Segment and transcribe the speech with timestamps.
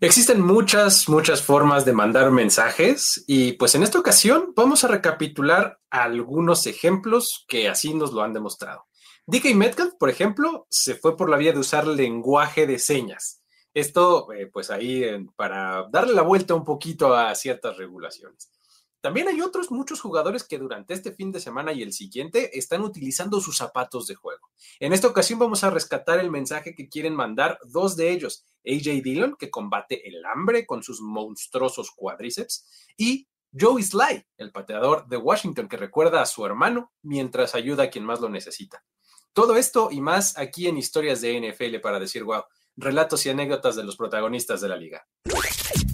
[0.00, 5.80] Existen muchas, muchas formas de mandar mensajes y pues en esta ocasión vamos a recapitular
[5.90, 8.86] algunos ejemplos que así nos lo han demostrado.
[9.26, 13.42] DK Metcalf, por ejemplo, se fue por la vía de usar lenguaje de señas.
[13.74, 18.52] Esto, eh, pues ahí para darle la vuelta un poquito a ciertas regulaciones.
[19.00, 22.82] También hay otros muchos jugadores que durante este fin de semana y el siguiente están
[22.82, 24.50] utilizando sus zapatos de juego.
[24.80, 29.02] En esta ocasión vamos a rescatar el mensaje que quieren mandar dos de ellos, AJ
[29.02, 33.28] Dillon, que combate el hambre con sus monstruosos cuádriceps, y
[33.58, 38.04] Joey Sly, el pateador de Washington, que recuerda a su hermano mientras ayuda a quien
[38.04, 38.84] más lo necesita.
[39.32, 42.42] Todo esto y más aquí en Historias de NFL para decir wow,
[42.76, 45.06] relatos y anécdotas de los protagonistas de la liga.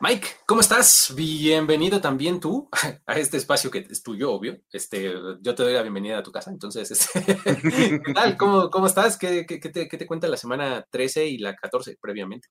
[0.00, 1.12] Mike, ¿cómo estás?
[1.16, 2.68] Bienvenido también tú
[3.06, 4.60] a este espacio que es tuyo, obvio.
[4.72, 7.20] Este, yo te doy la bienvenida a tu casa, entonces, este,
[8.04, 8.36] ¿qué tal?
[8.36, 9.16] ¿Cómo, estás?
[9.18, 12.48] ¿Qué, te, cuenta la semana 13 y la 14 previamente?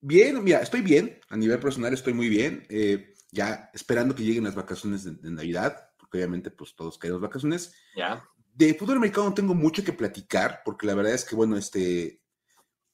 [0.00, 4.44] Bien, mira, estoy bien, a nivel personal estoy muy bien, eh, ya esperando que lleguen
[4.44, 7.74] las vacaciones de, Navidad, porque obviamente pues todos queremos vacaciones.
[7.96, 8.22] Ya.
[8.52, 12.17] De fútbol americano no tengo mucho que platicar, porque la verdad es que, bueno, este,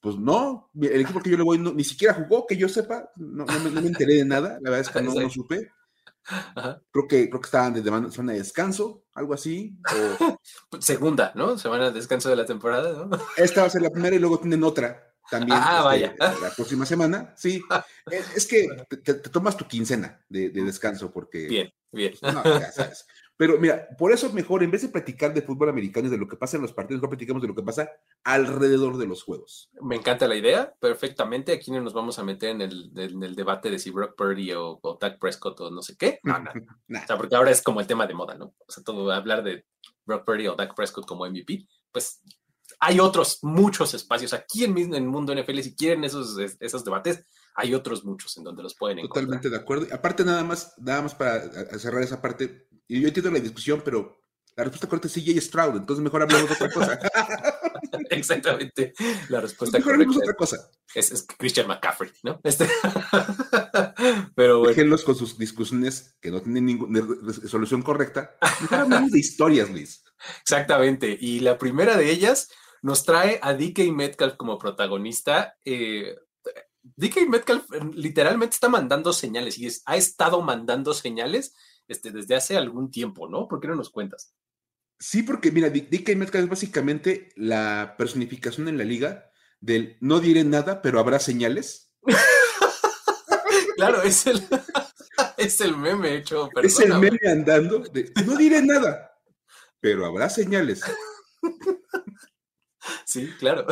[0.05, 3.43] pues no, el equipo que yo le voy ni siquiera jugó, que yo sepa, no,
[3.43, 5.71] me, enteré de nada, la verdad es que no, no supe.
[6.91, 9.75] Creo que, creo que estaban de semana de descanso, algo así.
[10.79, 11.57] Segunda, ¿no?
[11.57, 13.17] Semana de descanso de la temporada, ¿no?
[13.35, 15.57] Esta va a ser la primera y luego tienen otra también.
[15.59, 16.13] Ah, vaya.
[16.19, 17.63] Este, la próxima semana, sí.
[18.35, 18.67] Es, que
[19.03, 21.47] te, tomas tu quincena de, descanso porque...
[21.47, 22.13] Bien, bien.
[22.21, 23.07] ya sabes.
[23.37, 26.27] Pero mira, por eso mejor, en vez de platicar de fútbol americano y de lo
[26.27, 27.89] que pasa en los partidos, mejor platicamos de lo que pasa
[28.23, 29.69] alrededor de los juegos.
[29.81, 31.51] Me encanta la idea, perfectamente.
[31.51, 34.97] Aquí no nos vamos a meter en el, debate de si Brock Purdy o, o
[34.99, 36.19] Doug Prescott o no sé qué.
[36.23, 36.51] No, no.
[37.05, 38.53] O sea, porque ahora es como el tema de moda, ¿no?
[38.65, 39.65] O sea, todo hablar de
[40.05, 42.21] Brock Purdy o Doug Prescott como MVP, pues
[42.79, 45.59] hay otros muchos espacios aquí en, en el mundo NFL.
[45.59, 49.25] Si quieren esos, esos debates, hay otros muchos en donde los pueden encontrar.
[49.25, 49.87] Totalmente de acuerdo.
[49.93, 51.41] Aparte, nada más, nada más para
[51.79, 54.17] cerrar esa parte, y yo entiendo la discusión, pero
[54.55, 56.99] la respuesta correcta es CJ Stroud, entonces mejor hablemos de otra cosa.
[58.09, 58.93] Exactamente.
[59.29, 60.69] La respuesta mejor hablemos de otra cosa.
[60.93, 62.39] Es, Christian McCaffrey, ¿no?
[62.43, 62.69] Este...
[64.35, 64.69] pero bueno.
[64.69, 67.01] Déjenlos con sus discusiones que no tienen ninguna
[67.47, 68.37] solución correcta.
[68.61, 70.03] Mejor hablemos de historias, Luis.
[70.41, 71.17] Exactamente.
[71.19, 72.49] Y la primera de ellas
[72.81, 75.57] nos trae a DK Metcalf como protagonista.
[75.65, 76.15] Eh,
[76.95, 81.55] DK Metcalf eh, literalmente está mandando señales y ha estado mandando señales
[81.87, 83.47] este, desde hace algún tiempo, ¿no?
[83.47, 84.33] ¿Por qué no nos cuentas?
[84.99, 90.43] Sí, porque mira, DK Metcalf es básicamente la personificación en la liga del no diré
[90.43, 91.91] nada, pero habrá señales.
[93.75, 94.41] claro, es el,
[95.37, 96.49] es el meme hecho.
[96.63, 99.11] es el meme andando de no diré nada,
[99.79, 100.81] pero habrá señales.
[103.03, 103.65] Sí, claro.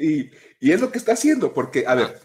[0.00, 0.30] y,
[0.60, 2.18] y, es lo que está haciendo, porque, a ver,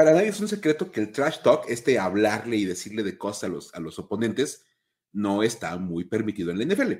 [0.00, 3.44] para nadie es un secreto que el trash talk, este hablarle y decirle de cosas
[3.44, 4.64] a los, a los oponentes,
[5.12, 6.92] no está muy permitido en la NFL.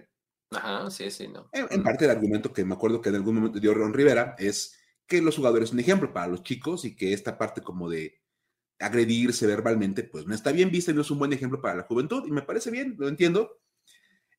[0.51, 1.49] Ajá, sí, sí, no.
[1.51, 4.77] En, parte el argumento que me acuerdo que en algún momento dio Ron Rivera es
[5.07, 8.21] que los jugadores son un ejemplo para los chicos y que esta parte como de
[8.79, 11.85] agredirse verbalmente, pues no está bien vista y no es un buen ejemplo para la
[11.85, 13.63] juventud y me parece bien, lo entiendo.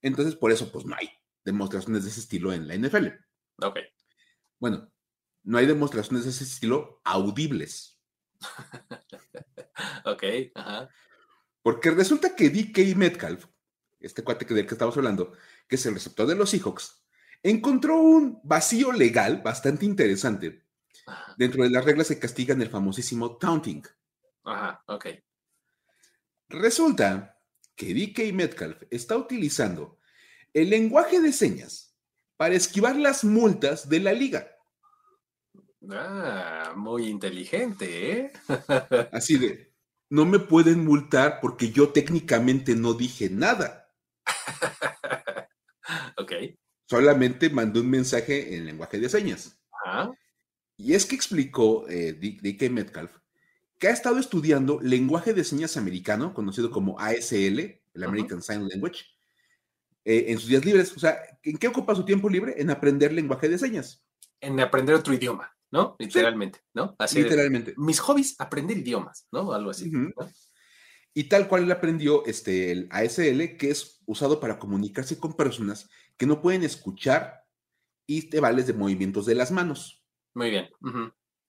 [0.04, 1.10] Entonces, por eso, pues no hay
[1.44, 3.08] demostraciones de ese estilo en la NFL.
[3.64, 3.80] Ok.
[4.60, 4.88] Bueno,
[5.42, 8.01] no hay demostraciones de ese estilo audibles.
[10.06, 10.24] ok,
[10.56, 10.90] ajá.
[11.62, 13.46] Porque resulta que DK Metcalf,
[14.00, 15.34] este cuate del que estamos hablando,
[15.68, 17.04] que es el receptor de los Seahawks,
[17.44, 20.64] encontró un vacío legal bastante interesante
[21.38, 23.84] dentro de las reglas que castigan el famosísimo taunting.
[24.44, 25.08] Ajá, ok.
[26.50, 27.40] Resulta
[27.76, 30.00] que DK Metcalf está utilizando
[30.54, 31.96] el lenguaje de señas
[32.38, 34.58] para esquivar las multas de la liga.
[35.90, 38.32] Ah, muy inteligente, ¿eh?
[39.12, 39.74] Así de,
[40.10, 43.92] no me pueden multar porque yo técnicamente no dije nada.
[46.18, 46.34] ok.
[46.88, 49.60] Solamente mandó un mensaje en lenguaje de señas.
[50.78, 52.70] Y es que explicó eh, D.K.
[52.70, 53.22] Metcalf
[53.82, 59.06] que ha estado estudiando lenguaje de señas americano, conocido como ASL, el American Sign Language,
[60.06, 60.96] eh, en sus días libres.
[60.96, 62.54] O sea, ¿en qué ocupa su tiempo libre?
[62.58, 64.06] En aprender lenguaje de señas.
[64.40, 65.58] En aprender otro idioma.
[65.72, 65.96] ¿No?
[65.98, 66.96] Literalmente, ¿no?
[67.00, 67.74] Así Literalmente.
[67.78, 69.54] mis hobbies, aprender idiomas, ¿no?
[69.54, 69.92] Algo así.
[71.14, 75.90] Y tal cual él aprendió este, el ASL, que es usado para comunicarse con personas
[76.18, 77.46] que no pueden escuchar
[78.06, 80.06] y te vales de movimientos de las manos.
[80.34, 80.70] Muy bien.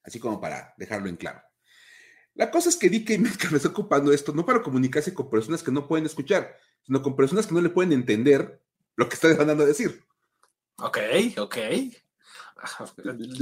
[0.02, 1.42] Así como para dejarlo en claro.
[2.34, 5.70] La cosa es que DK Metcalf está ocupando esto no para comunicarse con personas que
[5.70, 8.62] no pueden escuchar, sino con personas que no le pueden entender
[8.96, 10.04] lo que está mandando a decir.
[10.78, 10.98] Ok,
[11.38, 11.56] ok.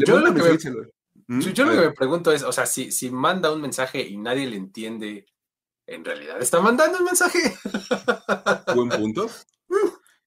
[0.06, 3.52] Yo lo, que me, yo lo que me pregunto es, o sea, si, si manda
[3.52, 5.26] un mensaje y nadie le entiende,
[5.86, 7.38] ¿en realidad está mandando un mensaje?
[8.74, 9.28] Buen punto.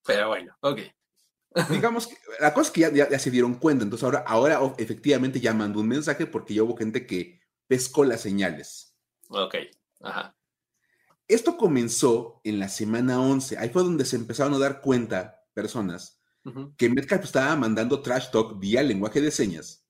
[0.05, 0.79] Pero bueno, ok.
[1.69, 5.53] Digamos que la cosa es que ya, se dieron cuenta, entonces ahora, ahora efectivamente ya
[5.53, 8.95] mandó un mensaje porque ya hubo gente que pescó las señales.
[9.29, 9.55] Ok,
[10.01, 10.35] ajá.
[11.27, 16.22] Esto comenzó en la semana 11, ahí fue donde se empezaron a dar cuenta personas
[16.77, 19.85] que Metcalf estaba mandando trash talk vía lenguaje de señas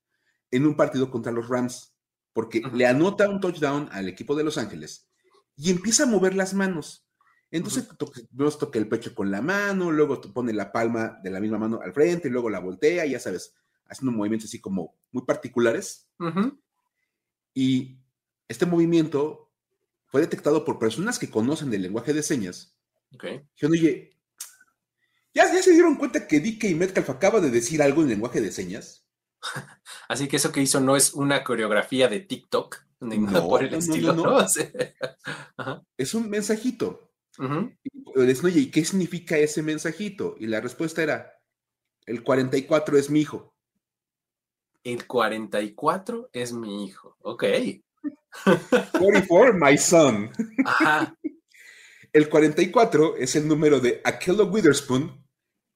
[0.52, 1.96] en un partido contra los Rams,
[2.32, 5.10] porque le anota un touchdown al equipo de Los Ángeles
[5.56, 7.08] y empieza a mover las manos.
[7.50, 7.88] Entonces
[8.32, 11.80] nos toca el pecho con la mano, luego pone la palma de la misma mano
[11.84, 13.54] al frente, y luego la voltea, ya sabes,
[13.86, 16.10] haciendo movimientos así como muy particulares.
[17.54, 18.00] Y
[18.48, 19.52] este movimiento
[20.08, 22.76] fue detectado por personas que conocen del lenguaje de señas.
[23.14, 23.48] Okay.
[23.62, 24.13] oye,
[25.34, 29.06] ¿Ya, se dieron cuenta que DK Metcalf acaba de decir algo en lenguaje de señas?
[30.08, 34.14] Así que eso que hizo no es una coreografía de TikTok, no, por el estilo,
[34.14, 34.38] no,
[35.98, 37.12] Es un mensajito.
[37.84, 40.36] y oye, ¿y qué significa ese mensajito?
[40.40, 41.34] Y la respuesta era,
[42.06, 43.54] el 44 es mi hijo.
[44.84, 47.44] El 44 es mi hijo, ok.
[49.00, 50.32] 44, my son.
[50.66, 51.16] Ajá.
[52.12, 55.23] El 44 es el número de Akello Witherspoon,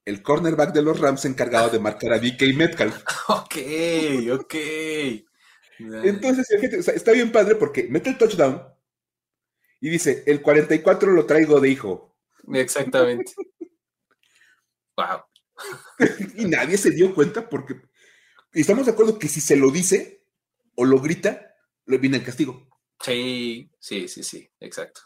[0.07, 3.03] el cornerback de los Rams encargado de marcar a DK Metcalf.
[3.27, 3.57] Ok,
[4.31, 4.55] ok.
[5.79, 6.49] Entonces,
[6.87, 8.63] está bien padre porque mete el touchdown
[9.81, 12.15] y dice, el 44 lo traigo de hijo.
[12.53, 13.33] Exactamente.
[14.95, 15.19] wow.
[16.35, 17.75] y nadie se dio cuenta porque
[18.53, 20.23] estamos de acuerdo que si se lo dice
[20.75, 21.53] o lo grita,
[21.85, 22.69] le viene el castigo.
[23.03, 25.01] Sí, sí, sí, sí, exacto.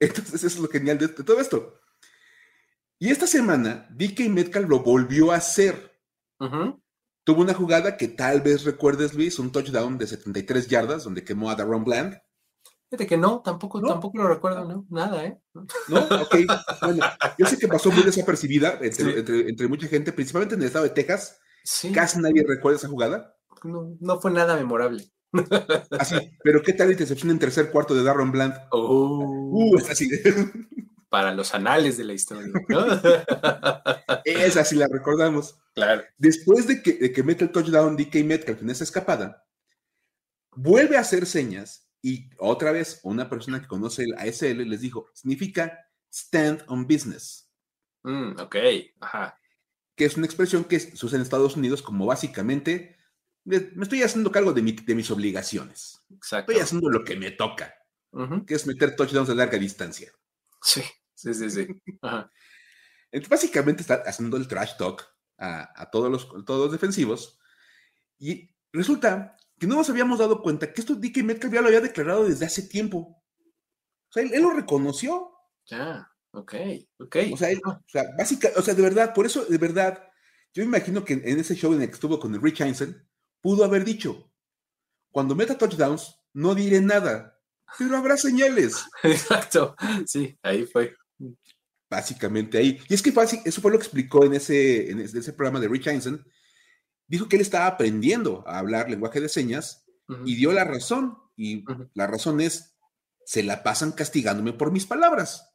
[0.00, 1.83] Entonces, eso es lo genial de todo esto.
[3.04, 5.92] Y esta semana, DK Metcalf lo volvió a hacer.
[7.22, 11.50] Tuvo una jugada que tal vez recuerdes, Luis, un touchdown de 73 yardas donde quemó
[11.50, 12.16] a Daron Bland.
[12.88, 14.86] Fíjate que no, tampoco, tampoco lo recuerdo, ¿no?
[14.88, 15.38] Nada, ¿eh?
[15.52, 16.34] No, ok.
[16.80, 17.04] Bueno,
[17.36, 21.38] yo sé que pasó muy desapercibida entre, mucha gente, principalmente en el estado de Texas.
[21.92, 23.36] Casi nadie recuerda esa jugada.
[23.64, 25.04] No, no fue nada memorable.
[25.90, 28.54] Así, pero ¿qué tal la intercepción en tercer cuarto de Darren Bland?
[28.70, 29.50] Oh.
[29.52, 30.08] Uh, es así
[31.14, 32.52] para los anales de la historia.
[34.24, 35.56] Esa sí la recordamos.
[35.72, 36.02] Claro.
[36.18, 39.46] Después de que, que mete el touchdown DK Metcalf en esa escapada,
[40.56, 45.06] vuelve a hacer señas y otra vez una persona que conoce el ASL les dijo,
[45.14, 47.48] significa stand on business.
[48.02, 48.56] Mm, ok,
[48.98, 49.38] ajá.
[49.94, 52.96] Que es una expresión que se usa en Estados Unidos como básicamente,
[53.44, 56.04] me, estoy haciendo cargo de, mis obligaciones.
[56.10, 56.50] Exacto.
[56.50, 57.72] Estoy haciendo lo que me toca,
[58.48, 60.10] que es meter touchdowns de larga distancia.
[60.60, 60.82] Sí.
[61.24, 61.66] Sí, sí, sí.
[63.10, 65.06] Entonces, básicamente está haciendo el trash talk
[65.38, 67.38] a, todos, los, todos defensivos.
[68.18, 71.80] Y resulta que no nos habíamos dado cuenta que esto DK Metcalf ya lo había
[71.80, 72.98] declarado desde hace tiempo.
[72.98, 75.32] O sea, él, lo reconoció.
[75.66, 76.54] Ya, ok,
[76.98, 77.16] ok.
[77.32, 78.04] O sea, o sea,
[78.56, 80.06] o sea, de verdad, por eso, de verdad,
[80.52, 83.08] yo me imagino que en ese show en el que estuvo con el Rich Hansen,
[83.40, 84.30] pudo haber dicho,
[85.10, 87.40] cuando meta touchdowns, no diré nada,
[87.78, 88.84] pero habrá señales.
[89.02, 90.94] Exacto, sí, ahí fue.
[91.90, 92.80] Básicamente ahí.
[92.88, 95.68] Y es que fue eso fue lo que explicó en ese, en ese programa de
[95.68, 96.24] Rich Hansen.
[97.06, 99.84] Dijo que él estaba aprendiendo a hablar lenguaje de señas
[100.24, 101.18] y dio la razón.
[101.36, 102.76] Y la razón es,
[103.24, 105.52] se la pasan castigándome por mis palabras.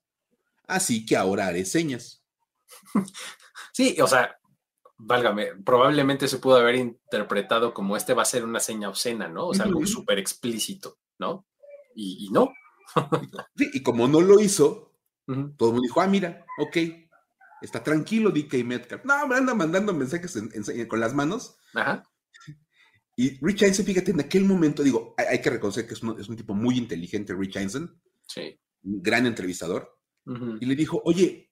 [0.68, 2.24] Así que ahora haré señas.
[3.72, 4.38] Sí, o sea,
[4.98, 9.48] válgame, probablemente se pudo haber interpretado como este va a ser una seña obscena, ¿no?
[9.48, 11.46] O sea, algo súper explícito, ¿no?
[11.96, 12.52] Y, y no.
[13.56, 14.89] sí, y como no lo hizo,
[15.58, 16.78] todo el mundo dijo, ah, mira, ok,
[17.62, 19.06] está tranquilo DK Metcalf.
[19.06, 20.38] No, me anda mandando mensajes
[20.88, 21.58] con las manos.
[21.74, 22.04] Ajá.
[23.16, 26.54] Y Rich Hansen, fíjate, en aquel momento, digo, hay, que reconocer que es un, tipo
[26.54, 28.00] muy inteligente, Rich Hansen.
[28.26, 28.58] Sí.
[28.84, 30.00] Un gran entrevistador.
[30.62, 31.52] Y le dijo, oye,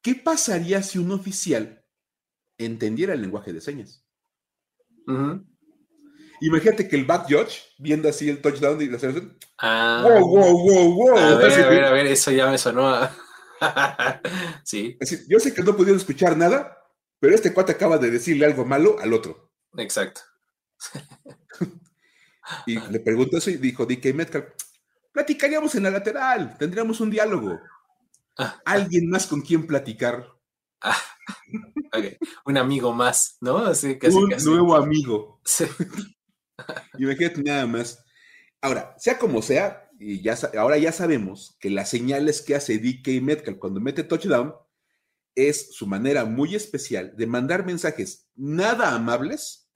[0.00, 1.84] ¿qué pasaría si un oficial
[2.56, 4.06] entendiera el lenguaje de señas?
[6.40, 9.36] Imagínate que el back judge, viendo así el touchdown y la selección.
[9.58, 10.02] Ah.
[10.02, 11.18] Wow, wow, wow, wow.
[11.18, 13.08] A ver, a ver, a ver, eso ya me sonó
[14.64, 14.96] sí.
[15.28, 16.82] yo sé que no pudieron escuchar nada,
[17.18, 19.50] pero este cuate acaba de decirle algo malo al otro.
[19.76, 20.22] Exacto.
[22.66, 24.46] y le preguntó eso y dijo DK Metcalf,
[25.12, 27.60] platicaríamos en la lateral, tendríamos un diálogo.
[28.38, 28.58] Ah.
[28.64, 30.26] Alguien más con quien platicar.
[32.46, 33.58] Un amigo más, ¿no?
[33.58, 35.40] Así, Un nuevo amigo.
[35.44, 35.66] Sí.
[36.98, 38.04] Imagínate nada más.
[38.60, 43.22] Ahora, sea como sea, y ya, ahora ya sabemos que las señales que hace DK
[43.22, 44.54] Metcalf cuando mete touchdown
[45.34, 49.68] es su manera muy especial de mandar mensajes nada amables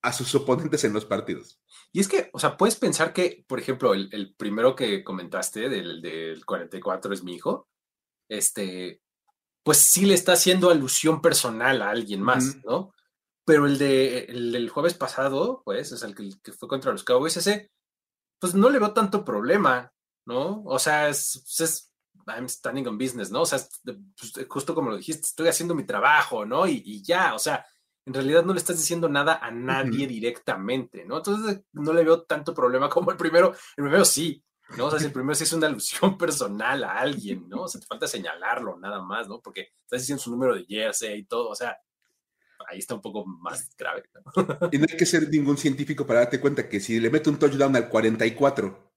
[0.00, 1.60] a sus oponentes en los partidos.
[1.92, 6.02] Y es que, o sea, puedes pensar que, por ejemplo, el, primero que comentaste del,
[6.02, 7.68] del, 44 es mi hijo,
[8.28, 9.00] este,
[9.62, 12.92] pues sí le está haciendo alusión personal a alguien más, ¿no?
[13.44, 17.04] Pero el, de, el del jueves pasado, pues, es el que, que, fue contra los
[17.04, 17.70] Cowboys, ese,
[18.38, 19.92] pues no le veo tanto problema,
[20.26, 20.62] ¿no?
[20.64, 21.92] O sea, es, es
[22.26, 23.42] I'm standing on business, ¿no?
[23.42, 26.66] O sea, pues, justo como lo dijiste, estoy haciendo mi trabajo, ¿no?
[26.66, 27.66] Y, y ya, o sea,
[28.04, 31.18] en realidad no le estás diciendo nada a nadie directamente, ¿no?
[31.18, 33.54] Entonces no le veo tanto problema como el primero.
[33.76, 34.42] El primero sí,
[34.76, 34.86] ¿no?
[34.86, 37.62] O sea, si el primero sí es una alusión personal a alguien, ¿no?
[37.62, 39.40] O sea, te falta señalarlo nada más, ¿no?
[39.40, 41.76] Porque estás diciendo su número de jersey y todo, o sea,
[42.68, 44.04] ahí está un poco más grave.
[44.14, 44.68] ¿no?
[44.70, 47.38] Y no hay que ser ningún científico para darte cuenta que si le meto un
[47.38, 48.92] touchdown al 44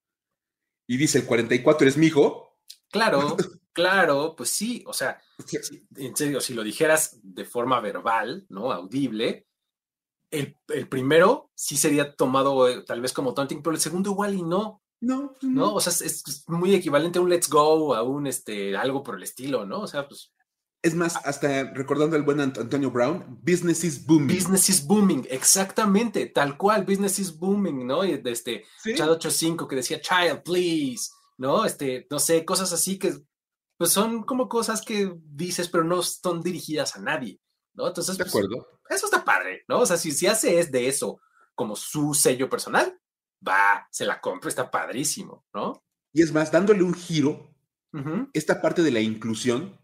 [0.87, 2.59] y dice el 44 es mi hijo.
[2.91, 3.35] Claro,
[3.75, 5.19] Claro, pues sí, o sea,
[5.97, 8.71] en serio, si lo dijeras de forma verbal, ¿no?
[8.71, 9.47] Audible,
[10.31, 10.57] el,
[10.87, 14.81] primero sí sería tomado eh, tal vez como taunting, pero el segundo igual y no.
[15.01, 15.73] No, pues no.
[15.73, 19.23] O sea, es, muy equivalente a un let's go, a un este, algo por el
[19.23, 19.81] estilo, ¿no?
[19.81, 20.31] O sea, pues.
[20.85, 24.27] Es más, hasta recordando al buen Antonio Brown, business is booming.
[24.27, 28.05] Business is booming, exactamente, tal cual, business is booming, ¿no?
[28.05, 28.65] Y este
[28.95, 31.65] Chad 85 que decía, child, please, ¿no?
[31.65, 33.15] Este, no sé, cosas así que
[33.77, 37.41] pues son como cosas que dices, pero no son dirigidas a nadie,
[37.73, 37.87] ¿no?
[37.87, 38.79] Entonces, de pues, acuerdo.
[38.87, 39.79] eso está padre, ¿no?
[39.79, 41.19] O sea, si, si hace es de eso
[41.55, 42.95] como su sello personal,
[43.41, 45.83] va, se la compra, está padrísimo, ¿no?
[46.13, 47.49] Y es más, dándole un giro,
[48.33, 49.79] esta parte de la inclusión.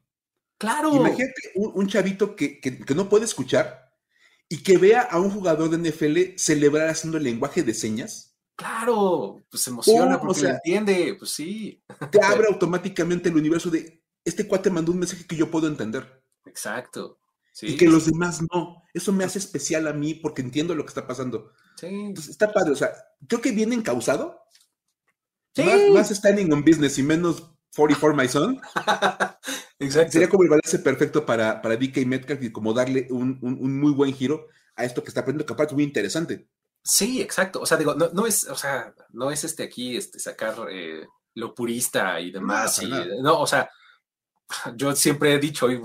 [0.62, 0.96] Claro.
[0.96, 3.92] Imagínate un, chavito que, que, no puede escuchar
[4.48, 9.44] y que vea a un jugador de NFL celebrar haciendo el lenguaje de señas Claro,
[9.50, 11.84] pues se emociona porque se entiende, pues sí.
[12.12, 16.24] Te abre automáticamente el universo de este cuate mandó un mensaje que yo puedo entender.
[16.46, 17.18] Exacto.
[17.60, 18.84] y que los demás no.
[18.94, 21.54] Eso me hace especial a mí porque entiendo lo que está pasando.
[21.76, 21.88] Sí.
[21.88, 22.74] Entonces, está padre.
[22.74, 22.92] O sea,
[23.28, 24.44] creo que viene encausado.
[25.56, 25.64] Sí.
[25.92, 28.62] Más, standing on business y menos 44 my son.
[29.82, 30.12] Exacto.
[30.12, 34.14] Sería como el balance perfecto para, para DK Metcalf y como darle un, muy buen
[34.14, 36.48] giro a esto que está aprendiendo, que aparte es muy interesante.
[36.84, 37.62] Sí, exacto.
[37.62, 41.56] O sea, digo, no, es, o sea, no es este aquí, este, sacar eh, lo
[41.56, 42.82] purista y demás.
[43.22, 43.70] No, o sea,
[44.76, 45.82] yo siempre he dicho, y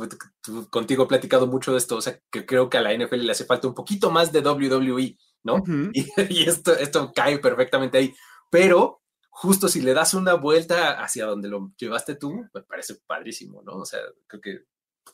[0.69, 3.33] contigo he platicado mucho de esto, o sea, que creo que a la NFL le
[3.33, 5.63] hace falta un poquito más de WWE, ¿no?
[5.95, 8.15] y, esto, esto cae perfectamente ahí.
[8.51, 9.01] Pero
[9.37, 13.77] justo si le das una vuelta hacia donde lo llevaste tú, me parece padrísimo, ¿no?
[13.77, 14.65] O sea, creo que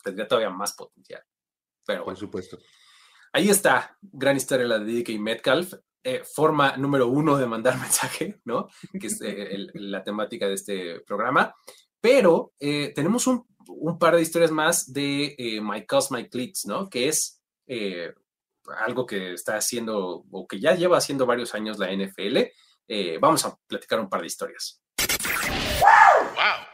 [0.01, 1.21] tendría todavía más potencial.
[1.85, 2.57] Pero Por supuesto.
[3.33, 5.73] Ahí está, gran historia la de DK Metcalf.
[6.05, 8.69] Eh, forma número uno de mandar mensaje, ¿no?
[8.97, 11.53] Que es eh, la temática de este programa.
[11.99, 13.45] Pero eh, tenemos un,
[13.99, 16.89] par de historias más de My Cos, My Cleats, ¿no?
[16.89, 17.41] Que es
[18.79, 22.37] algo que está haciendo o que ya lleva haciendo varios años la NFL.
[23.19, 24.81] Vamos a platicar un par de historias.
[25.79, 26.65] Wow.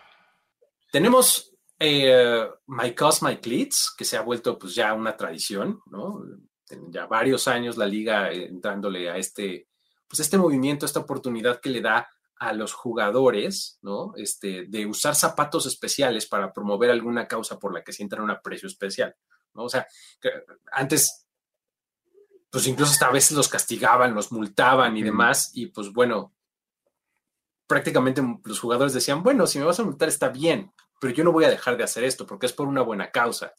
[0.92, 6.22] Tenemos My Cos, My Cleats, que se ha vuelto pues ya una tradición, ¿no?
[6.90, 9.68] ya varios años la liga entrándole a este,
[10.08, 14.14] pues este movimiento, esta oportunidad que le da a los jugadores, ¿no?
[14.16, 18.68] Este, de usar zapatos especiales para promover alguna causa por la que sientan un aprecio
[18.68, 19.16] especial,
[19.54, 19.64] ¿no?
[19.64, 19.86] O sea,
[20.72, 21.28] antes,
[22.50, 26.34] pues incluso hasta a veces los castigaban, los multaban y demás, y pues bueno,
[27.68, 31.32] prácticamente los jugadores decían, bueno, si me vas a multar está bien, pero yo no
[31.32, 33.54] voy a dejar de hacer esto porque es por una buena causa,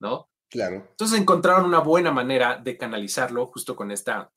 [0.00, 0.28] ¿no?
[0.50, 0.86] Claro.
[0.90, 4.30] Entonces encontraron una buena manera de canalizarlo justo con esta,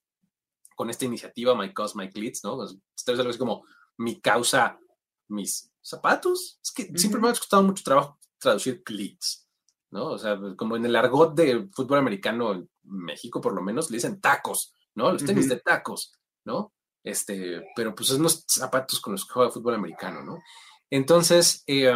[0.76, 2.56] con esta iniciativa My Cause, My Cleats, ¿no?
[2.56, 3.66] Pues, algo así como
[3.98, 4.80] mi causa,
[5.28, 6.60] mis zapatos.
[6.64, 9.48] Es que siempre me ha costado mucho trabajo traducir cleats,
[9.92, 10.12] ¿no?
[10.12, 14.20] O sea, como en el argot de fútbol americano México, por lo menos, le dicen
[14.22, 15.12] tacos, ¿no?
[15.12, 16.14] Los tenis de tacos,
[16.46, 16.74] ¿no?
[17.04, 20.42] Este, pero pues son los zapatos con los que juega fútbol americano, ¿no?
[20.90, 21.96] Entonces, eh,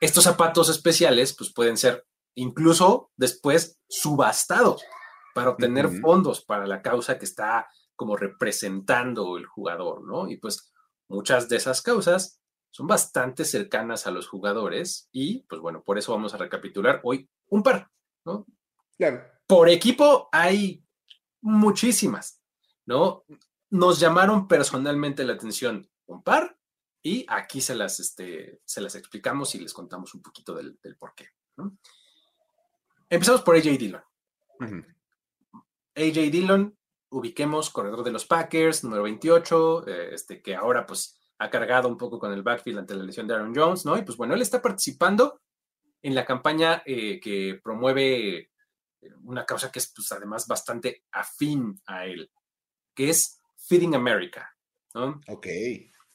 [0.00, 4.76] estos zapatos especiales, pues pueden ser incluso después subastado
[5.34, 10.28] para obtener fondos para la causa que está como representando el jugador, ¿no?
[10.28, 10.72] Y pues
[11.08, 16.12] muchas de esas causas son bastante cercanas a los jugadores y pues bueno, por eso
[16.12, 17.90] vamos a recapitular hoy un par,
[18.24, 18.46] ¿no?
[18.96, 19.33] Claro.
[19.46, 20.84] Por equipo hay
[21.42, 22.42] muchísimas,
[22.86, 23.24] ¿no?
[23.70, 26.58] Nos llamaron personalmente la atención un par
[27.02, 30.96] y aquí se las, este, se las explicamos y les contamos un poquito del, del
[30.96, 31.76] por qué, ¿no?
[33.10, 34.02] Empezamos por AJ Dillon.
[35.94, 36.76] AJ Dillon,
[37.10, 41.98] ubiquemos, corredor de los Packers, número 28, eh, este, que ahora pues ha cargado un
[41.98, 43.98] poco con el backfield ante la lesión de Aaron Jones, ¿no?
[43.98, 45.42] Y pues bueno, él está participando
[46.02, 48.50] en la campaña eh, que promueve
[49.22, 52.30] una causa que es pues además bastante afín a él,
[52.94, 54.56] que es Feeding America,
[54.94, 55.20] ¿no?
[55.28, 55.46] Ok.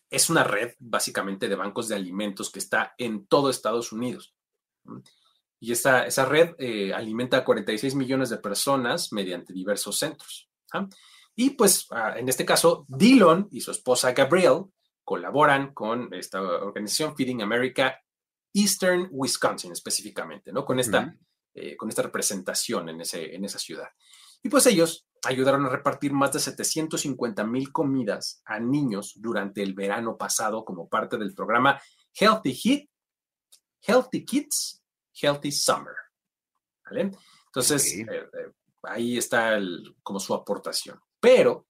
[0.10, 4.34] Es una red básicamente de bancos de alimentos que está en todo Estados Unidos.
[5.60, 10.50] Y esa, esa red eh, alimenta a 46 millones de personas mediante diversos centros.
[10.74, 10.88] ¿ah?
[11.36, 14.66] Y pues en este caso, Dillon y su esposa Gabrielle
[15.04, 18.00] colaboran con esta organización Feeding America
[18.54, 20.66] Eastern Wisconsin específicamente, ¿no?
[20.66, 21.16] Con esta,
[21.54, 23.90] eh, con esta representación en, ese, en esa ciudad.
[24.42, 29.74] Y pues ellos ayudaron a repartir más de 750 mil comidas a niños durante el
[29.74, 31.82] verano pasado como parte del programa
[32.14, 32.90] Healthy Heat,
[33.82, 35.96] Healthy Kids, Healthy Summer.
[36.86, 37.12] ¿Vale?
[37.48, 38.52] Entonces, eh, eh,
[38.84, 39.60] ahí está
[40.04, 41.00] como su aportación.
[41.20, 41.68] Pero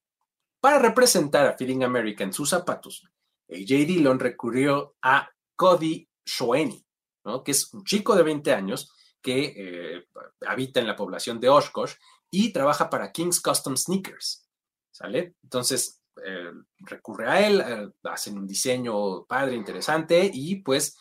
[0.59, 3.07] para representar a Feeding America en sus zapatos,
[3.49, 6.85] AJ Dillon recurrió a Cody Shoeni,
[7.25, 7.43] ¿no?
[7.43, 10.05] que es un chico de 20 años que eh,
[10.45, 11.93] habita en la población de Oshkosh
[12.29, 14.47] y trabaja para King's Custom Sneakers.
[14.91, 15.35] ¿Sale?
[15.43, 20.97] Entonces, eh, recurre a él, eh, hacen un diseño padre, interesante y pues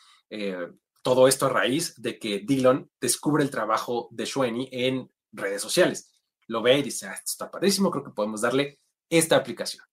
[1.03, 6.13] todo esto a raíz de que Dillon descubre el trabajo de Shoeni en redes sociales.
[6.49, 9.85] Lo ve y dice, ah, esto está padrísimo, creo que podemos darle esta aplicación.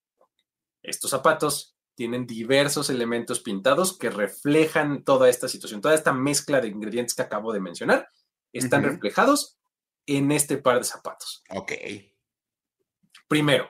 [0.84, 6.68] Estos zapatos tienen diversos elementos pintados que reflejan toda esta situación, toda esta mezcla de
[6.68, 8.10] ingredientes que acabo de mencionar,
[8.52, 9.58] están reflejados
[10.06, 11.44] en este par de zapatos.
[11.50, 11.72] Ok.
[13.28, 13.70] Primero,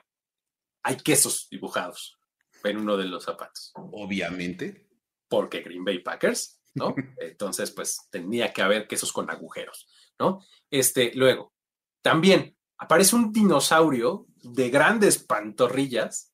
[0.84, 2.18] hay quesos dibujados
[2.64, 3.72] en uno de los zapatos.
[3.76, 4.88] Obviamente.
[5.28, 6.94] Porque Green Bay Packers, ¿no?
[7.18, 9.88] Entonces, pues tenía que haber quesos con agujeros,
[10.20, 10.42] ¿no?
[10.70, 11.54] Este, luego,
[12.02, 16.34] también aparece un dinosaurio de grandes pantorrillas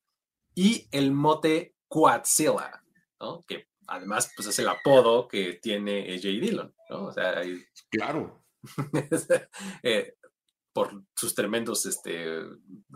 [0.54, 2.82] y el mote Quadzilla,
[3.20, 3.44] ¿no?
[3.46, 7.04] Que además pues es el apodo que tiene AJ Dillon, ¿no?
[7.06, 7.42] O sea,
[7.90, 8.42] claro.
[9.82, 10.14] Eh,
[10.72, 12.38] por sus tremendos, este,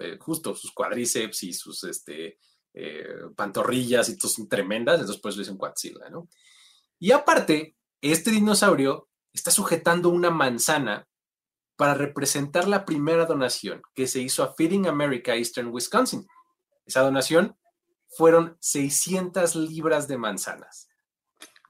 [0.00, 2.38] eh, justo sus cuádriceps y sus, este,
[2.72, 3.06] eh,
[3.36, 6.28] pantorrillas y son tremendas, entonces pues lo dicen Quadzilla, ¿no?
[6.98, 11.06] Y aparte, este dinosaurio está sujetando una manzana
[11.76, 16.26] para representar la primera donación que se hizo a Feeding America Eastern Wisconsin.
[16.86, 17.56] Esa donación
[18.16, 20.88] fueron 600 libras de manzanas.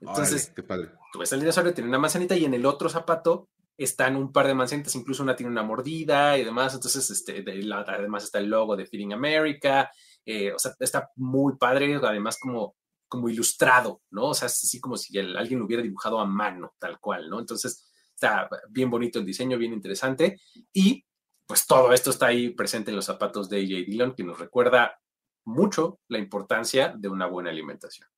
[0.01, 0.91] Entonces, qué padre.
[1.13, 4.47] tú ves el dinosaurio, tiene una manzanita y en el otro zapato están un par
[4.47, 6.75] de manzanitas, incluso una tiene una mordida y demás.
[6.75, 9.91] Entonces, este, además está el logo de Feeding America.
[10.25, 12.77] Eh, o sea, está muy padre, además como,
[13.09, 14.29] como ilustrado, ¿no?
[14.29, 17.39] O sea, es así como si alguien lo hubiera dibujado a mano, tal cual, ¿no?
[17.39, 20.41] Entonces, está bien bonito el diseño, bien interesante.
[20.73, 21.05] Y
[21.47, 24.99] pues todo esto está ahí presente en los zapatos de AJ Dillon, que nos recuerda
[25.47, 28.09] mucho la importancia de una buena alimentación.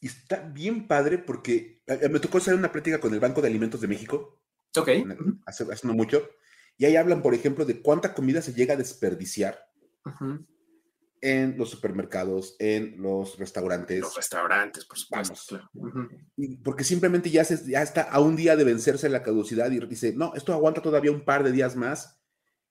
[0.00, 3.40] Y está bien padre porque eh, eh, me tocó hacer una plática con el Banco
[3.40, 4.40] de Alimentos de México.
[4.76, 4.88] Ok.
[5.46, 6.28] Hace, no mucho.
[6.76, 9.58] Y ahí hablan, por ejemplo, de cuánta comida se llega a desperdiciar
[11.22, 14.00] en los supermercados, en los restaurantes.
[14.00, 15.70] Los restaurantes, por supuesto.
[16.62, 20.12] porque simplemente ya, se, ya está a un día de vencerse la caducidad y dice,
[20.14, 22.20] no, esto aguanta todavía un par de días más.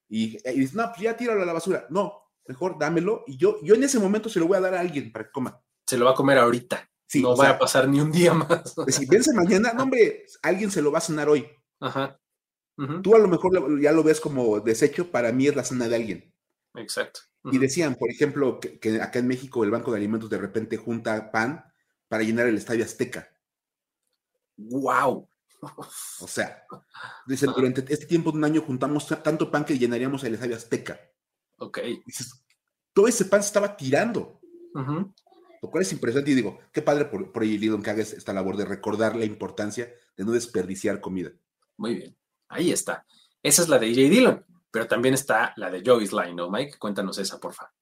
[0.08, 1.88] Y, y dice, no, pues ya tíralo a la basura.
[1.90, 4.80] No, mejor dámelo y yo, yo en ese momento se lo voy a dar a
[4.80, 5.62] alguien para que coma.
[5.86, 6.90] Se lo va a comer ahorita.
[7.16, 8.74] no va a pasar ni un día más.
[8.76, 11.48] Pues si vence mañana, no, hombre, alguien se lo va a cenar hoy.
[11.80, 12.20] Ajá.
[13.04, 15.96] Tú a lo mejor ya lo ves como desecho, para mí es la cena de
[15.96, 16.34] alguien.
[16.76, 17.22] Exacto.
[17.46, 21.32] Y decían, por ejemplo, que, acá en México el Banco de Alimentos de repente junta
[21.32, 21.64] pan
[22.10, 23.30] para llenar el Estadio Azteca.
[24.58, 25.30] ¡Wow!
[26.20, 26.66] O sea,
[27.26, 31.00] dicen, durante este tiempo de un año juntamos tanto pan que llenaríamos el Estadio Azteca.
[31.58, 31.80] Ok.
[32.94, 34.40] todo ese pan se estaba tirando.
[34.74, 38.58] Lo cual es impresionante y digo, qué padre por, por Dillon que hagas esta labor
[38.58, 41.32] de recordar la importancia de no desperdiciar comida.
[41.78, 42.18] Muy bien,
[42.50, 43.06] ahí está.
[43.42, 46.78] Esa es la de AJ Dillon, pero también está la de Joey Sly, ¿no, Mike?
[46.78, 47.74] Cuéntanos esa, porfa.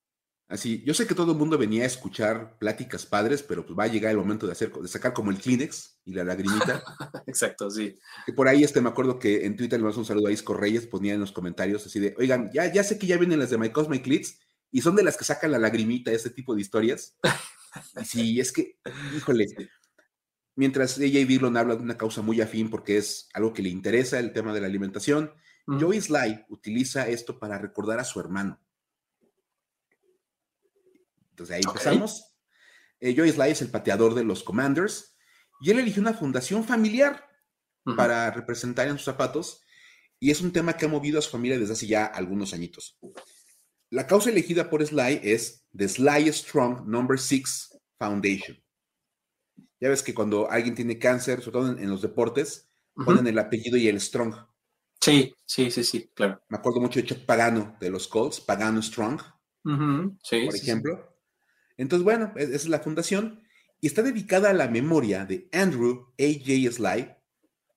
[0.54, 3.86] Así, yo sé que todo el mundo venía a escuchar pláticas padres, pero pues va
[3.86, 6.84] a llegar el momento de hacer, de sacar como el Kleenex y la lagrimita.
[7.26, 7.98] Exacto, sí.
[8.24, 10.54] Que por ahí este me acuerdo que en Twitter le mandamos un saludo a Isco
[10.54, 13.50] Reyes, ponía en los comentarios así de, oigan, ya, ya sé que ya vienen las
[13.50, 16.62] de My Cosmic Leads y son de las que sacan la lagrimita, ese tipo de
[16.62, 17.18] historias.
[18.06, 18.78] sí, es que,
[19.18, 19.48] híjole,
[20.56, 23.70] mientras ella y Dillon hablan de una causa muy afín porque es algo que le
[23.70, 25.34] interesa el tema de la alimentación,
[25.66, 28.63] Joey Sly utiliza esto para recordar a su hermano
[31.34, 32.36] entonces ahí empezamos.
[33.00, 35.18] Eh, Joey Sly es el pateador de los Commanders
[35.62, 37.28] y él eligió una fundación familiar
[37.98, 39.62] para representar en sus zapatos
[40.20, 42.98] y es un tema que ha movido a su familia desde hace ya algunos añitos.
[43.90, 48.58] La causa elegida por Sly es The Sly Strong Number 6 Foundation.
[49.82, 53.76] Ya ves que cuando alguien tiene cáncer, sobre todo en, los deportes, ponen el apellido
[53.76, 54.34] y el Strong.
[55.02, 56.42] Sí, sí, sí, sí, claro.
[56.48, 59.20] Me acuerdo mucho de Chuck Pagano de los Colts, Pagano Strong,
[60.24, 61.13] sí, por ejemplo.
[61.78, 63.42] Entonces, bueno, e, esa es la fundación
[63.82, 66.72] y está dedicada a la memoria de Andrew A.J.
[66.72, 67.16] Sly,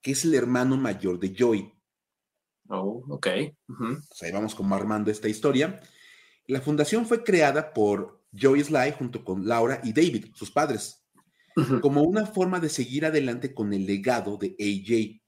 [0.02, 1.72] que es el hermano mayor de Joey.
[2.68, 3.26] Oh, ok.
[3.26, 5.80] ahí vamos como armando esta historia.
[6.46, 11.04] La fundación fue creada por Joey Sly junto con Laura y David, sus padres,
[11.80, 15.22] como una forma de seguir adelante con el legado de AJ.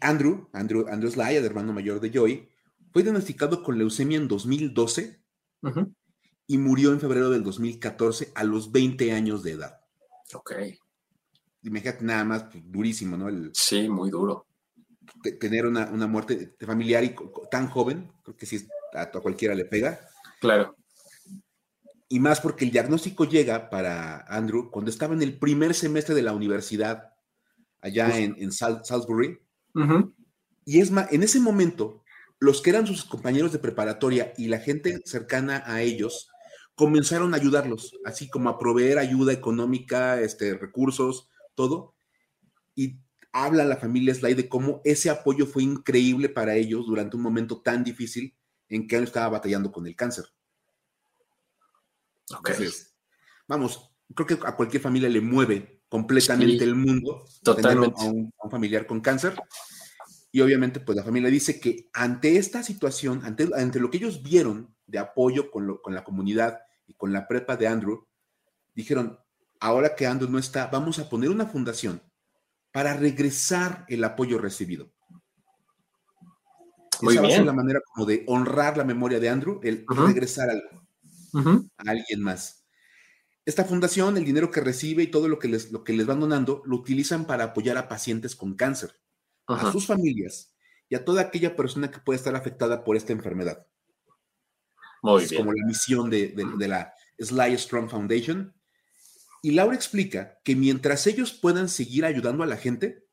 [0.00, 2.48] Andrew, Andrew, Andrew Sly, el hermano mayor de Joey,
[2.92, 5.22] fue diagnosticado con leucemia en 2012
[6.46, 9.80] y murió en febrero del 2014 a los 20 años de edad.
[10.34, 10.52] Ok.
[11.62, 13.28] Imagínate nada más pues, durísimo, ¿no?
[13.52, 14.46] sí, muy duro.
[15.38, 17.14] tener una, muerte familiar y
[17.50, 20.00] tan joven, creo que sí a, cualquiera le pega.
[20.40, 20.76] Claro.
[22.08, 26.22] Y más porque el diagnóstico llega para Andrew cuando estaba en el primer semestre de
[26.22, 27.14] la universidad
[27.80, 29.38] allá en, Salisbury.
[30.64, 32.02] Y es más, en ese momento,
[32.38, 36.28] los que eran sus compañeros de preparatoria y la gente cercana a ellos
[36.74, 41.94] comenzaron a ayudarlos, así como a proveer ayuda económica, este, recursos, todo.
[42.74, 42.98] Y
[43.32, 47.60] habla la familia Sly de cómo ese apoyo fue increíble para ellos durante un momento
[47.60, 48.36] tan difícil
[48.68, 50.24] en que él estaba batallando con el cáncer.
[52.30, 52.94] Entonces,
[53.46, 58.02] vamos, creo que a cualquier familia le mueve completamente el mundo totalmente.
[58.02, 59.34] a un, familiar con cáncer.
[60.32, 64.22] Y obviamente, pues la familia dice que ante esta situación, ante, ante lo que ellos
[64.22, 68.06] vieron de apoyo con, con la comunidad y con la prepa de Andrew,
[68.74, 69.18] dijeron,
[69.60, 72.02] ahora que Andrew no está, vamos a poner una fundación
[72.72, 74.90] para regresar el apoyo recibido.
[77.02, 77.46] Muy Esa bien.
[77.46, 80.86] la manera como de honrar la memoria de Andrew, el regresar algo
[81.34, 82.64] a alguien más.
[83.44, 86.20] Esta fundación, el dinero que recibe y todo lo que les, lo que les van
[86.20, 88.94] donando, lo utilizan para apoyar a pacientes con cáncer,
[89.46, 90.54] a sus familias
[90.88, 93.66] y a toda aquella persona que puede estar afectada por esta enfermedad.
[95.02, 95.42] Muy es bien.
[95.42, 98.54] Como la misión de, de la Sly Strong Foundation.
[99.42, 103.06] Y Laura explica que mientras ellos puedan seguir ayudando a la gente,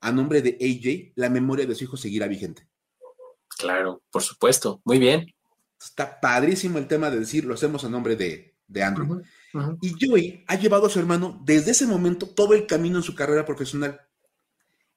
[0.00, 2.66] a nombre de AJ, la memoria de su hijo seguirá vigente.
[3.58, 4.80] Claro, por supuesto.
[4.84, 5.26] Muy bien.
[5.78, 9.22] Está padrísimo el tema de decir, lo hacemos a nombre de, Andrew.
[9.82, 13.14] Y Joey ha llevado a su hermano desde ese momento todo el camino en su
[13.14, 14.00] carrera profesional.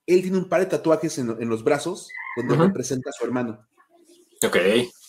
[0.06, 3.66] Él tiene un par de tatuajes en, los brazos donde representa a su hermano.
[4.46, 4.58] Ok.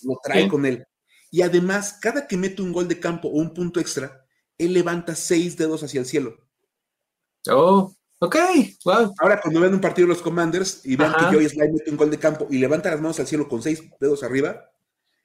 [0.02, 0.86] Lo trae con él.
[1.30, 4.24] Y además, cada que mete un gol de campo o un punto extra,
[4.56, 6.36] él levanta seis dedos hacia el cielo.
[7.50, 7.92] Oh,
[8.24, 8.36] Ok,
[8.84, 9.12] wow.
[9.18, 11.96] Ahora, cuando ven un partido de los Commanders y ven que Joey Sly mete un
[11.98, 14.70] gol de campo y levanta las manos al cielo con seis dedos arriba,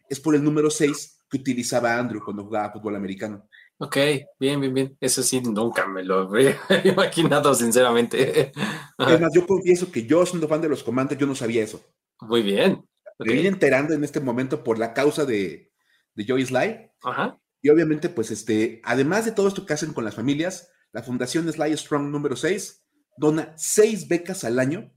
[0.09, 3.47] es por el número seis que utilizaba Andrew cuando jugaba fútbol americano.
[3.81, 3.97] Ok,
[4.39, 4.97] bien, bien, bien.
[4.99, 8.51] Eso sí, nunca me lo habría imaginado, sinceramente.
[8.97, 11.81] Además, yo confieso que yo, siendo fan de los Commanders, yo no sabía eso.
[12.21, 12.85] Muy bien.
[13.19, 15.71] Me vine enterando en este momento por la causa de,
[16.13, 16.91] de Joey Sly.
[17.03, 17.39] Ajá.
[17.61, 21.51] Y obviamente, pues, este, además de todo esto que hacen con las familias, la Fundación
[21.51, 22.85] Sly Strong número 6
[23.17, 24.93] dona seis becas al año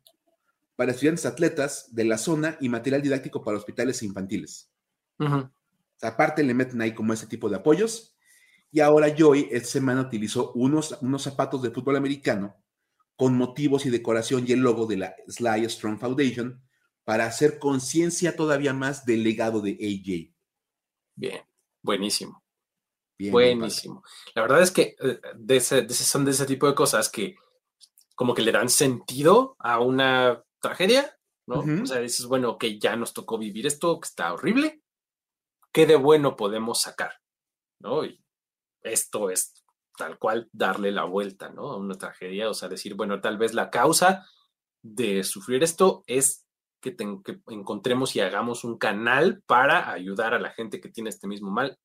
[0.77, 4.71] para estudiantes atletas de la zona y material didáctico para hospitales infantiles.
[6.01, 8.12] aparte le meten ahí como ese tipo de apoyos.
[8.73, 12.57] Y ahora Joy esta semana utilizó unos, unos zapatos de fútbol americano
[13.17, 16.61] con motivos y decoración y el logo de la Sly Strong Foundation
[17.05, 20.35] para hacer conciencia todavía más del legado de AJ.
[21.15, 21.43] Bien,
[21.83, 22.43] buenísimo.
[23.19, 24.03] Buenísimo.
[24.35, 27.37] La verdad es que eh, de son de ese tipo de cosas que
[28.15, 31.61] como que le dan sentido a una tragedia, ¿no?
[31.83, 34.83] O sea, dices, bueno, que ya nos tocó vivir esto, que está horrible,
[35.73, 37.13] ¿qué de bueno podemos sacar?
[37.81, 38.05] ¿No?
[38.05, 38.23] Y
[38.83, 39.63] esto es
[39.97, 41.73] tal cual darle la vuelta, ¿no?
[41.73, 44.27] A una tragedia, o sea, decir, bueno, tal vez la causa
[44.83, 46.47] de sufrir esto es
[46.81, 51.29] que, que encontremos y hagamos un canal para ayudar a la gente que tiene este
[51.29, 51.79] mismo mal.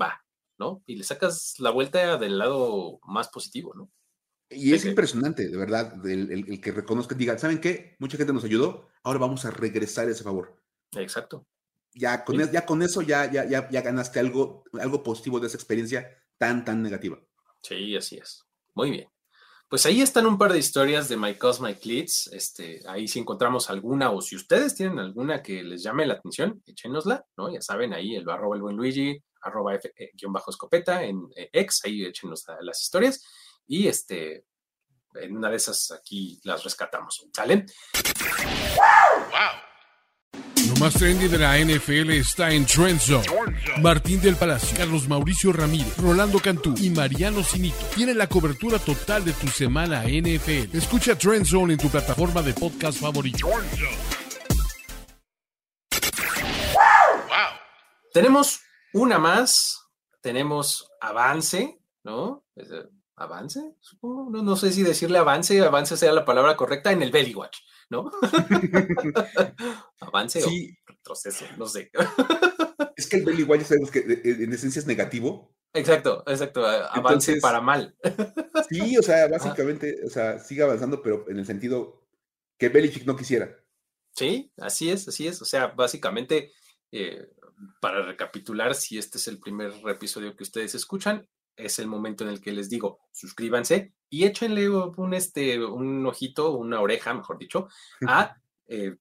[0.00, 0.22] Va,
[0.58, 0.82] ¿no?
[0.86, 3.90] Y le sacas la vuelta del lado más positivo, ¿no?
[4.48, 7.96] Y es impresionante, de verdad, el, que reconozca, diga, ¿saben qué?
[7.98, 10.62] Mucha gente nos ayudó, ahora vamos a regresar ese favor.
[10.92, 11.46] Exacto.
[11.92, 15.56] Ya con, ya con eso ya, ya, ya, ya ganaste algo, algo positivo de esa
[15.56, 17.18] experiencia tan, tan negativa.
[17.62, 18.44] Sí, así es.
[18.74, 19.08] Muy bien.
[19.68, 22.30] Pues ahí están un par de historias de My Cosmic Leads.
[22.32, 26.62] Este, ahí si encontramos alguna, o si ustedes tienen alguna que les llame la atención,
[26.66, 27.52] échenosla, ¿no?
[27.52, 31.28] Ya saben, ahí el arroba el buen Luigi, arroba F, eh, guion bajo escopeta en
[31.34, 33.24] X, ahí échenos las historias.
[33.66, 34.44] Y este,
[35.14, 37.26] en una de esas aquí las rescatamos.
[37.32, 37.66] ¿Sale?
[40.68, 43.26] Lo más trendy de la NFL está en Trend Zone.
[43.80, 49.24] Martín del Palacio, Carlos Mauricio Ramírez, Rolando Cantú y Mariano Cinito tienen la cobertura total
[49.24, 50.76] de tu semana NFL.
[50.76, 53.48] Escucha Trend Zone en tu plataforma de podcast favorito.
[58.12, 58.60] Tenemos
[58.94, 59.78] una más,
[60.22, 62.44] tenemos avance, ¿no?
[63.14, 63.76] ¿Avance?
[63.80, 67.58] Supongo, no, sé si decirle avance, avance sea la palabra correcta en el Belly Watch.
[67.88, 68.10] ¿No?
[70.00, 70.50] Avance o
[70.86, 71.90] retroceso, no sé.
[72.96, 75.54] es que el belly ya sabemos que en esencia es negativo.
[75.72, 76.66] Exacto, exacto.
[76.66, 77.94] Avance para mal.
[78.68, 82.06] sí, o sea, básicamente, o sea, sigue avanzando, pero en el sentido
[82.58, 83.56] que Belichick no quisiera.
[84.14, 85.42] Sí, así es, así es.
[85.42, 86.52] O sea, básicamente,
[86.90, 87.28] eh,
[87.80, 92.30] para recapitular, si este es el primer episodio que ustedes escuchan, es el momento en
[92.30, 97.68] el que les digo, suscríbanse y échenle un, este, un ojito, una oreja, mejor dicho,
[98.06, 98.36] a
[98.68, 98.96] eh,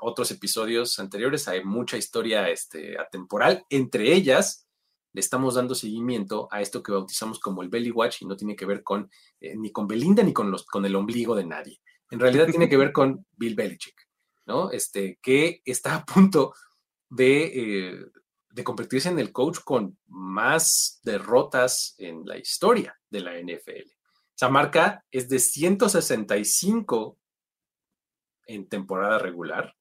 [0.00, 1.48] otros episodios anteriores.
[1.48, 3.64] Hay mucha historia este, atemporal.
[3.68, 4.66] Entre ellas,
[5.12, 8.54] le estamos dando seguimiento a esto que bautizamos como el Belly Watch y no tiene
[8.54, 11.80] que ver con eh, ni con Belinda ni con, los, con el ombligo de nadie.
[12.10, 13.96] En realidad tiene que ver con Bill Belichick,
[14.46, 14.70] ¿no?
[14.70, 16.54] Este, que está a punto
[17.08, 18.06] de, eh,
[18.56, 23.90] de convertirse en el coach con más derrotas en la historia de la NFL.
[24.34, 27.18] Esa marca es de 165
[28.46, 29.76] en temporada regular,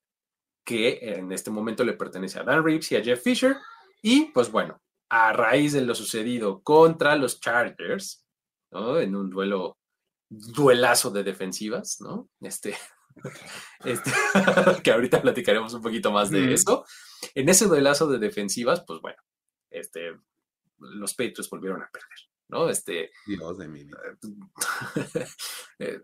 [0.65, 3.55] que en este momento le pertenece a Dan Reeves y a Jeff Fisher.
[4.01, 8.25] Y pues bueno, a raíz de lo sucedido contra los Chargers,
[8.71, 8.99] ¿no?
[8.99, 9.77] En un duelo,
[10.27, 12.27] duelazo de defensivas, ¿no?
[12.41, 12.75] Este,
[13.85, 14.11] este
[14.83, 16.85] que ahorita platicaremos un poquito más de eso.
[17.35, 19.21] En ese duelazo de defensivas, pues bueno,
[19.69, 20.17] este,
[20.79, 22.17] los Patriots volvieron a perder,
[22.47, 22.69] ¿no?
[22.69, 23.85] Este, Dios de mí.
[25.77, 25.99] Eh,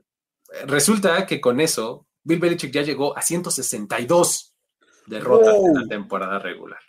[0.65, 4.53] resulta que con eso, Bill Belichick ya llegó a 162
[5.07, 6.81] derrotas en la temporada regular.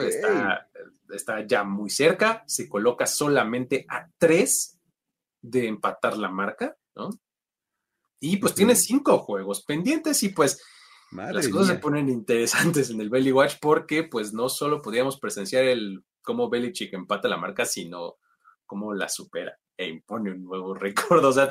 [0.00, 0.68] Está,
[1.10, 4.80] está, ya muy cerca, se coloca solamente a tres
[5.40, 7.10] de empatar la marca, ¿no?
[8.18, 10.60] Y pues tiene cinco juegos pendientes y pues
[11.12, 15.64] las cosas se ponen interesantes en el Belly Watch porque pues no solo podíamos presenciar
[15.64, 18.16] el cómo Belichick empata la marca, sino
[18.66, 21.24] cómo la supera e impone un nuevo récord.
[21.24, 21.50] O sea,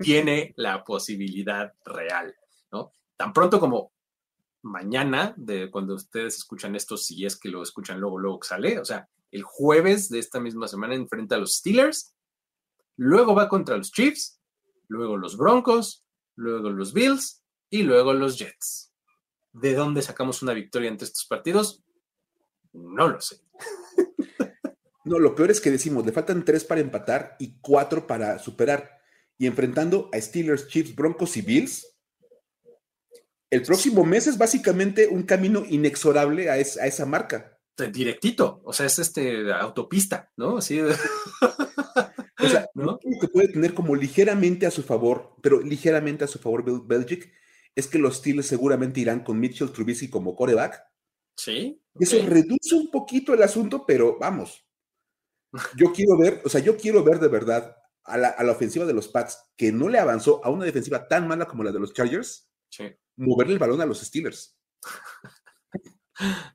[0.00, 2.34] tiene la posibilidad real,
[2.72, 2.92] ¿no?
[3.16, 3.92] Tan pronto como
[4.62, 8.84] mañana, de cuando ustedes escuchan esto, si es que lo escuchan luego, luego sale, o
[8.84, 12.14] sea, el jueves de esta misma semana enfrenta a los Steelers,
[12.96, 14.40] luego va contra los Chiefs,
[14.88, 16.04] luego los Broncos,
[16.36, 17.43] luego los Bills
[17.74, 18.92] y luego los Jets.
[19.52, 21.82] ¿De dónde sacamos una victoria entre estos partidos?
[22.72, 23.40] No lo sé.
[25.06, 29.02] No, lo peor es que decimos, le faltan tres para empatar y cuatro para superar.
[29.36, 31.94] Y enfrentando a Steelers, Chiefs, Broncos y Bills,
[33.50, 37.58] el próximo mes es básicamente un camino inexorable a, esa marca.
[37.92, 40.56] Directito, o sea, es este autopista, ¿no?
[40.56, 40.80] Así.
[42.40, 42.98] o sea, ¿no?
[42.98, 47.30] que puede tener como ligeramente a su favor, pero ligeramente a su favor Belgic,
[47.74, 50.82] es que los Steelers seguramente irán con Mitchell Trubisky como coreback.
[51.36, 51.82] Sí.
[51.98, 54.64] Eso reduce un poquito el asunto, pero vamos.
[55.76, 59.08] Yo quiero ver, o sea, yo quiero ver de verdad a la, ofensiva de los
[59.08, 62.50] Pats que no le avanzó a una defensiva tan mala como la de los Chargers,
[63.16, 64.58] moverle el balón a los Steelers.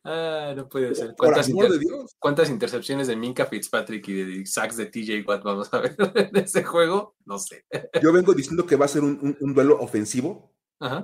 [0.03, 1.15] ah, no puede ser.
[1.17, 2.15] ¿Cuántas, de Dios.
[2.19, 6.35] ¿Cuántas intercepciones de Minka Fitzpatrick y de sacks de TJ Watt vamos a ver en
[6.35, 7.15] ese juego?
[7.25, 7.65] No sé.
[8.01, 10.53] Yo vengo diciendo que va a ser un duelo ofensivo,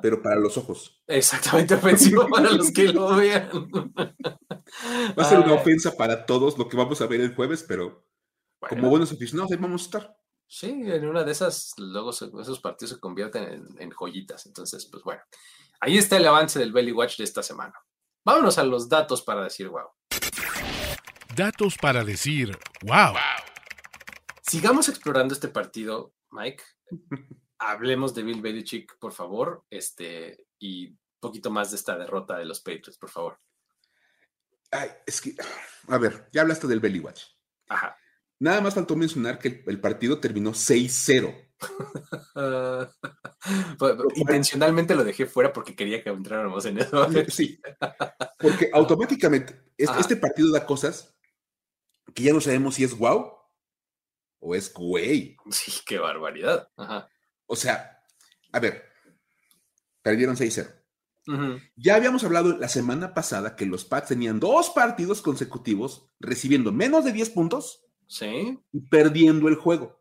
[0.01, 1.01] pero para los ojos.
[1.07, 3.49] Exactamente ofensivo para los que lo vean.
[5.17, 8.05] Va a ser una ofensa para todos lo que vamos a ver el jueves, pero
[8.69, 10.17] como buenos aficionados ahí vamos a estar.
[10.47, 14.45] Sí, en una de esas, luego esos partidos se convierten en, joyitas.
[14.45, 15.21] Entonces, pues bueno,
[15.81, 17.73] ahí está el avance del Belly Watch de esta semana.
[18.23, 19.89] Vámonos a los datos para decir wow.
[21.35, 23.15] Datos para decir wow.
[24.41, 26.63] Sigamos explorando este partido, Mike.
[27.71, 32.45] hablemos de Bill Belichick, por favor, este, y un poquito más de esta derrota de
[32.45, 33.39] los Patriots, por favor.
[34.71, 35.35] Ay, es que,
[35.87, 37.23] a ver, ya hablaste del Belly Watch.
[37.69, 37.97] Ajá.
[38.39, 41.41] Nada más faltó mencionar que el, partido terminó 6-0.
[44.15, 47.07] intencionalmente lo dejé fuera porque quería que entráramos en eso.
[47.29, 47.61] sí,
[48.37, 51.15] porque automáticamente este, partido da cosas
[52.13, 53.31] que ya no sabemos si es wow
[54.39, 55.37] o es güey.
[55.49, 56.69] Sí, qué barbaridad.
[56.75, 57.09] Ajá.
[57.47, 58.01] O sea,
[58.51, 58.83] a ver,
[60.01, 60.71] perdieron 6-0.
[61.75, 67.03] Ya habíamos hablado la semana pasada que los Pats tenían dos partidos consecutivos recibiendo menos
[67.03, 68.59] de 10 puntos ¿Sí?
[68.71, 69.99] y perdiendo el juego.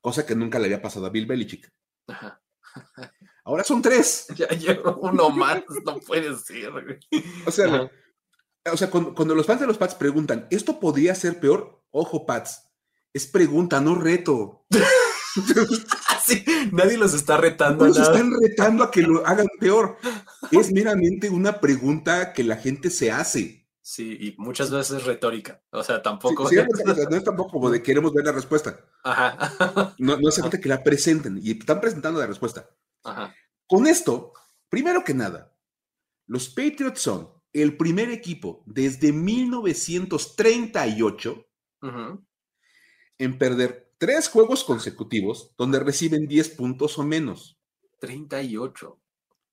[0.00, 1.72] cosa que nunca le había pasado a Bill Belichick.
[3.44, 4.26] Ahora son tres.
[4.36, 6.72] Ya llevo uno más, no puede ser.
[7.46, 7.90] O sea,
[8.72, 11.82] o sea cuando, los fans de los Pats preguntan, ¿esto podría ser peor?
[11.90, 12.68] Ojo, Pats,
[13.12, 14.66] es pregunta, no reto.
[16.26, 17.84] sí, nadie los está retando.
[17.84, 19.98] No los están retando a que lo hagan peor.
[20.50, 23.66] Es meramente una pregunta que la gente se hace.
[23.80, 25.62] Sí, y muchas veces retórica.
[25.70, 26.50] O sea, tampoco.
[27.10, 28.80] no es tampoco como de queremos ver la respuesta.
[29.04, 29.94] Ajá.
[29.98, 31.38] No, no hace falta que la presenten.
[31.42, 32.68] Y están presentando la respuesta.
[33.04, 33.32] Ajá.
[33.68, 34.32] Con esto,
[34.68, 35.52] primero que nada,
[36.26, 41.46] los Patriots son el primer equipo desde 1938
[43.18, 47.58] en perder tres juegos consecutivos donde reciben 10 puntos o menos.
[48.00, 49.00] 38.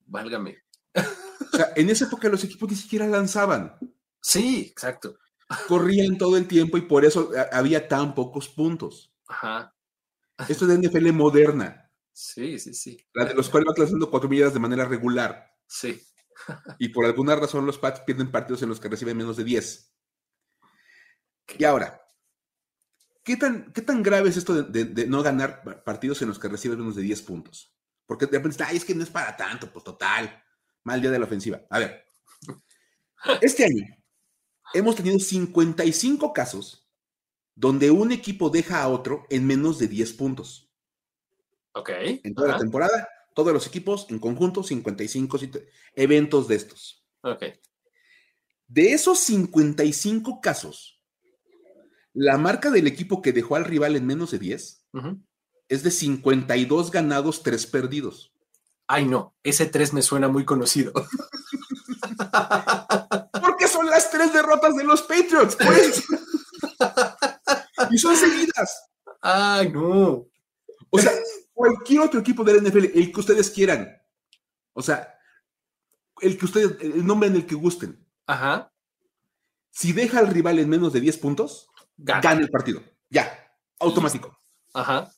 [0.06, 0.58] Válgame.
[0.94, 3.76] O sea, en esa época los equipos ni siquiera lanzaban.
[4.20, 5.18] Sí, exacto.
[5.68, 9.12] Corrían todo el tiempo y por eso había tan pocos puntos.
[9.28, 9.74] Ajá.
[10.48, 11.90] Esto es de NFL moderna.
[12.12, 12.96] Sí, sí, sí.
[13.12, 15.52] La de los cuales van lanzando cuatro millas de manera regular.
[15.66, 16.00] Sí.
[16.78, 19.90] y por alguna razón los Pats pierden partidos en los que reciben menos de 10.
[21.58, 22.03] Y ahora,
[23.24, 26.78] ¿qué tan, qué tan grave es esto de, no ganar partidos en los que reciben
[26.78, 27.74] menos de 10 puntos?
[28.06, 30.42] Porque de repente, ay, es que no es para tanto, pues total.
[30.84, 31.62] Mal día de la ofensiva.
[31.70, 32.04] A ver,
[33.40, 33.84] este año
[34.74, 36.88] hemos tenido 55 casos
[37.54, 40.70] donde un equipo deja a otro en menos de 10 puntos.
[41.72, 41.90] Ok.
[42.22, 45.38] En toda la temporada, todos los equipos en conjunto, 55
[45.94, 47.06] eventos de estos.
[47.22, 47.44] Ok.
[48.66, 50.93] De esos 55 casos,
[52.14, 54.86] la marca del equipo que dejó al rival en menos de 10
[55.68, 58.32] es de 52 ganados, 3 perdidos.
[58.86, 60.92] Ay, no, ese 3 me suena muy conocido.
[63.42, 66.04] Porque son las tres derrotas de los Patriots, pues.
[67.90, 68.90] y son seguidas.
[69.20, 70.26] Ay, no.
[70.90, 71.12] O sea,
[71.52, 74.00] cualquier otro equipo del NFL, el que ustedes quieran.
[74.72, 75.18] O sea,
[76.20, 78.06] el que ustedes, el nombre en el que gusten.
[78.26, 78.72] Ajá.
[79.70, 82.82] Si deja al rival en menos de 10 puntos, gana, el partido.
[83.10, 83.32] Ya,
[83.78, 84.36] automático.
[84.72, 85.10] Ajá.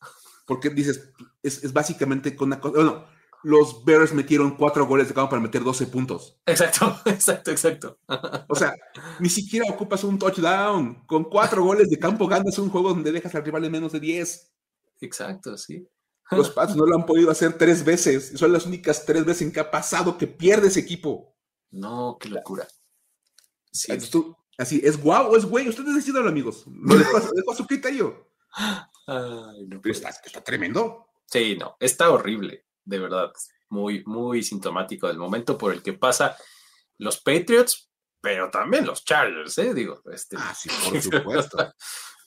[0.46, 1.10] Porque dices,
[1.42, 2.74] es, básicamente con una cosa.
[2.76, 3.06] Bueno,
[3.42, 6.40] los Bears metieron cuatro goles de campo para meter 12 puntos.
[6.46, 7.98] Exacto, exacto, exacto.
[8.48, 8.74] O sea,
[9.20, 11.06] ni siquiera ocupas un touchdown.
[11.06, 14.00] Con cuatro goles de campo ganas un juego donde dejas al rival en menos de
[14.00, 14.52] 10.
[15.00, 15.88] Exacto, sí.
[16.30, 18.32] Los Pats no lo han podido hacer tres veces.
[18.34, 21.36] Son las únicas tres veces en que ha pasado que pierde ese equipo.
[21.70, 22.66] No, qué locura.
[23.70, 23.92] Sí.
[24.58, 25.68] Así, ¿es guau o es güey?
[25.68, 26.64] Ustedes deciden, amigos.
[26.66, 28.30] Lo dejo, a su criterio.
[29.06, 31.08] Ay, no está, está tremendo.
[31.26, 33.32] Sí, no, está horrible, de verdad.
[33.68, 36.36] Muy, muy sintomático del momento por el que pasa
[36.98, 37.90] los Patriots,
[38.20, 39.74] pero también los Chargers, ¿eh?
[39.74, 40.36] Digo, este.
[40.38, 41.74] Ah, sí, por supuesto.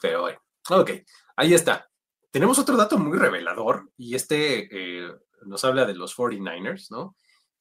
[0.02, 0.39] pero bueno,
[0.70, 0.92] ok,
[1.38, 1.89] ahí está.
[2.32, 5.12] Tenemos otro dato muy revelador y este eh,
[5.46, 7.15] nos habla de los 49ers, ¿no?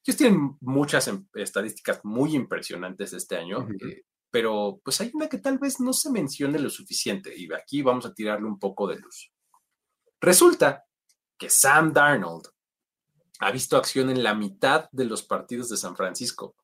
[0.05, 5.39] Ellos tienen muchas em, estadísticas muy impresionantes este año, eh, pero pues hay una que
[5.39, 8.97] tal vez no se mencione lo suficiente y aquí vamos a tirarle un poco de
[8.97, 9.31] luz.
[10.21, 10.85] Resulta
[11.37, 12.47] que Sam Darnold
[13.39, 16.55] ha visto acción en la mitad de los partidos de San Francisco.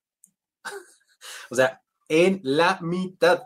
[1.49, 3.43] o sea, en la mitad.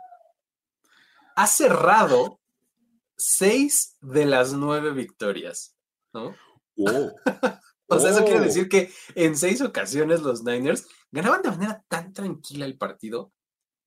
[1.36, 2.42] Ha cerrado
[3.16, 5.78] seis de las nueve victorias,
[6.14, 6.36] ¿no?
[6.78, 7.12] Oh.
[7.88, 12.12] o sea, eso quiere decir que en seis ocasiones los Niners ganaban de manera tan
[12.12, 13.32] tranquila el partido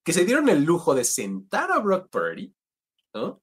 [0.02, 2.54] que se dieron el lujo de sentar a Brock Purdy,
[3.14, 3.42] ¿no?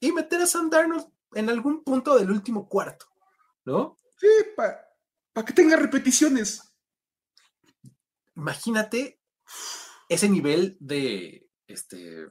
[0.00, 3.06] Y meter a Sam Darnold en algún punto del último cuarto,
[3.64, 3.96] ¿no?
[4.18, 6.74] Sí, para que tenga repeticiones.
[8.34, 9.20] Imagínate
[10.08, 12.28] ese nivel de, este,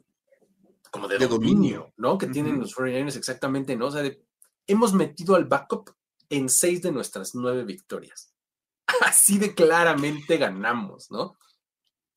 [0.92, 2.18] como de, dominio, ¿no?
[2.18, 3.88] Que tienen los 49ers exactamente, ¿no?
[3.88, 4.10] O sea,
[4.66, 5.92] hemos metido al backup
[6.30, 8.34] en seis de nuestras nueve victorias.
[9.06, 11.38] Así de claramente ganamos, ¿no?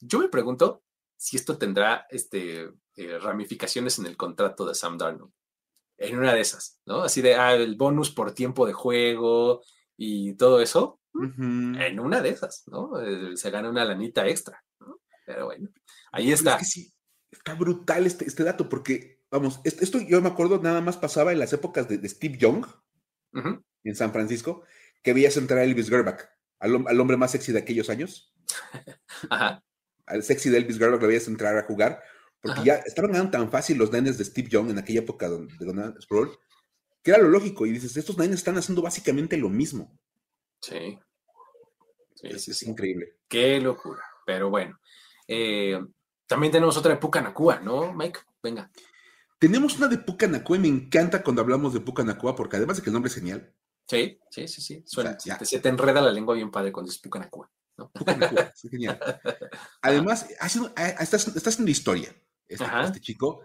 [0.01, 0.83] Yo me pregunto
[1.21, 5.31] si esto tendrá este, eh, ramificaciones en el contrato de Sam Darnold.
[5.99, 7.03] En una de esas, ¿no?
[7.03, 9.63] Así de, ah, el bonus por tiempo de juego
[9.99, 10.99] y todo eso.
[11.13, 12.99] En una de esas, ¿no?
[13.03, 14.99] Eh, se gana una lanita extra, ¿no?
[15.27, 15.69] Pero bueno,
[16.11, 16.59] ahí está
[17.31, 21.39] está brutal este, este dato, porque, vamos, esto yo me acuerdo nada más pasaba en
[21.39, 22.65] las épocas de, Steve Young,
[23.85, 24.63] en San Francisco,
[25.03, 28.35] que veías entrar a Elvis Gerbach, al, hombre más sexy de aquellos años.
[29.29, 29.63] Ajá.
[30.11, 32.03] Al sexy de Elvis Gerbach lo veías entrar a jugar,
[32.41, 35.47] porque ya estaban ganando tan fácil los nenes de Steve Young en aquella época de
[35.61, 36.31] Donald Sproul,
[37.03, 39.99] que era lo lógico, y dices, estos nenes están haciendo básicamente lo mismo.
[40.61, 40.99] Sí.
[42.15, 43.19] sí es, increíble.
[43.29, 44.03] Qué locura.
[44.27, 44.79] Pero bueno,
[45.27, 45.81] eh,
[46.27, 48.21] también tenemos otra en Cuba, ¿no, Mike?
[48.43, 48.71] Venga.
[49.39, 52.91] Tenemos una de Pucanacua y me encanta cuando hablamos de Pucanacua porque además de que
[52.91, 53.55] el nombre es genial.
[53.89, 54.83] Sí, sí, sí, sí.
[54.87, 57.51] Suena, se, te, enreda la lengua bien padre cuando dices Pucanacua.
[57.81, 57.93] ¿No?
[58.55, 58.99] Es genial.
[59.83, 62.15] Además, está, haciendo historia
[62.49, 63.43] este, este, chico.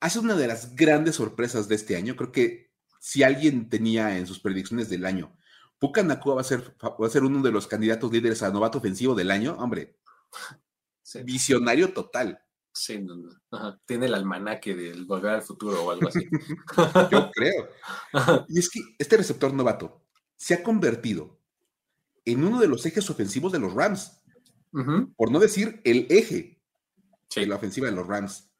[0.00, 2.16] Hace una de las grandes sorpresas de este año.
[2.16, 5.36] Creo que si alguien tenía en sus predicciones del año,
[5.78, 9.14] Pucanacua va a ser, va a ser uno de los candidatos líderes a novato ofensivo
[9.14, 9.98] del año, hombre.
[11.24, 12.40] Visionario total.
[12.72, 13.06] Sí,
[13.86, 16.26] tiene el almanaque del volver al futuro o algo así.
[17.12, 17.68] Yo creo.
[18.48, 20.04] Y es que este receptor novato
[20.36, 21.33] se ha convertido
[22.24, 24.20] en uno de los ejes ofensivos de los Rams.
[25.16, 26.60] Por no decir el eje
[27.34, 28.50] de la ofensiva de los Rams.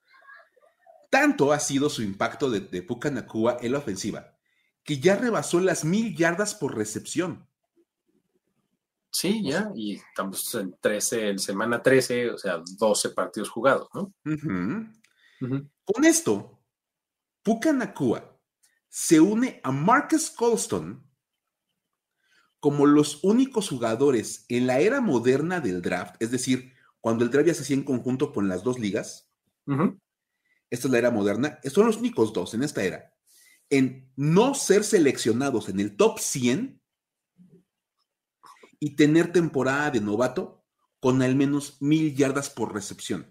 [1.10, 4.34] Tanto ha sido su impacto de, de Puka Nakua en la ofensiva
[4.84, 7.48] que ya rebasó las mil yardas por recepción.
[9.10, 14.12] Sí, ya, y estamos en 13, en semana 13, o sea, 12 partidos jugados, ¿no?
[15.84, 16.60] Con esto,
[17.42, 18.38] Puka Nakua
[18.88, 21.02] se une a Marcus Colston
[22.64, 27.48] como los únicos jugadores en la era moderna del draft, es decir, cuando el draft
[27.48, 29.30] ya se hacía en conjunto con las dos ligas.
[30.70, 31.58] Esta es la era moderna.
[31.64, 33.12] Son los únicos dos en esta era
[33.68, 36.80] en no ser seleccionados en el top 100
[38.80, 40.64] y tener temporada de novato
[41.00, 43.30] con al menos mil yardas por recepción.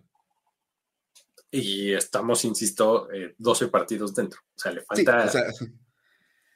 [1.50, 3.08] Y estamos, insisto,
[3.40, 4.42] 12 eh, partidos dentro.
[4.56, 5.32] O sea, le falta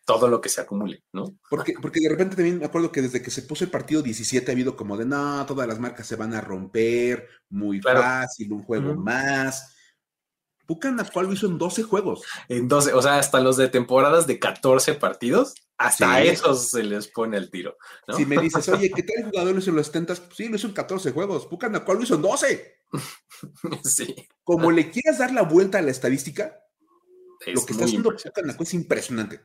[0.08, 1.38] todo lo que se acumule, ¿no?
[1.49, 4.49] Porque, porque de repente también me acuerdo que desde que se puso el partido 17
[4.49, 8.64] ha habido como de, no, todas las marcas se van a romper, muy fácil, un
[8.64, 9.76] juego más.
[11.14, 12.24] ¿cuál lo hizo en 12 juegos.
[12.47, 17.10] En 12, o sea, hasta los de temporadas de 14 partidos, hasta esos se les
[17.10, 17.76] pone el tiro.
[18.16, 20.16] Si me dices, oye, ¿qué tal jugador lo hizo en los 70?
[20.34, 21.47] Sí, lo hizo en 14 juegos.
[21.47, 22.76] ¿cuál lo hizo en 12.
[23.84, 24.16] sí.
[24.45, 26.58] Como le quieras dar la vuelta a la estadística,
[27.47, 29.41] lo que está haciendo Pucanacua es impresionante.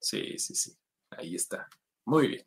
[0.00, 0.76] Sí, sí, sí.
[1.10, 1.68] Ahí está.
[2.04, 2.46] Muy bien.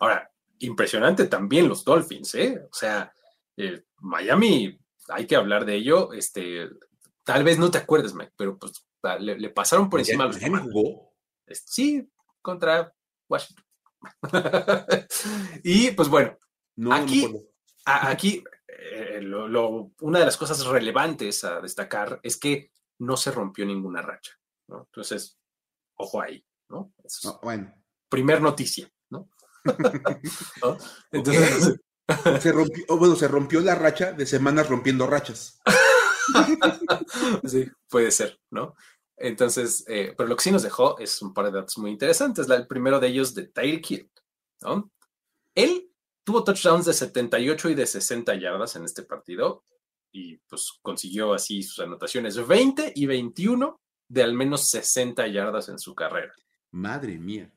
[0.00, 0.30] Ahora,
[0.60, 2.66] impresionante también los Dolphins, ¿eh?
[2.70, 3.12] O sea,
[3.56, 4.78] eh, Miami,
[5.08, 6.12] hay que hablar de ello.
[6.12, 6.68] Este,
[7.28, 8.72] Tal vez no te acuerdes, Mike, pero pues
[9.20, 11.12] le, pasaron por encima a los jugó?
[11.50, 12.10] Sí,
[12.40, 12.90] contra
[13.28, 13.66] Washington.
[15.62, 16.38] y pues bueno,
[16.90, 17.28] aquí,
[17.84, 19.20] aquí eh,
[20.00, 22.70] una de las cosas relevantes a destacar es que
[23.00, 24.32] no se rompió ninguna racha,
[24.68, 24.84] ¿no?
[24.86, 25.38] Entonces,
[25.96, 26.92] ojo ahí, ¿no?
[27.42, 27.74] bueno.
[28.08, 29.28] Primer noticia, ¿no?
[31.12, 31.78] Entonces,
[32.40, 35.60] se rompió, bueno, se rompió la racha de semanas rompiendo rachas.
[37.44, 38.74] sí, puede ser, ¿no?
[39.16, 42.48] Entonces, eh, pero lo que sí nos dejó es un par de datos muy interesantes.
[42.48, 44.10] el primero de ellos de Tyreek Hill,
[44.62, 44.90] ¿no?
[45.54, 45.90] Él
[46.24, 49.64] tuvo touchdowns de 78 y de 60 yardas en este partido
[50.12, 55.78] y pues consiguió así sus anotaciones 20 y 21 de al menos 60 yardas en
[55.78, 56.32] su carrera.
[56.70, 57.52] Madre mía.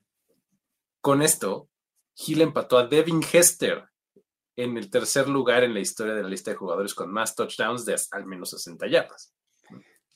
[1.02, 1.70] Con esto,
[2.16, 3.90] Hill empató a Devin Hester
[4.56, 7.86] en el tercer lugar en la historia de la lista de jugadores con más touchdowns
[7.86, 9.34] de al menos 60 yardas.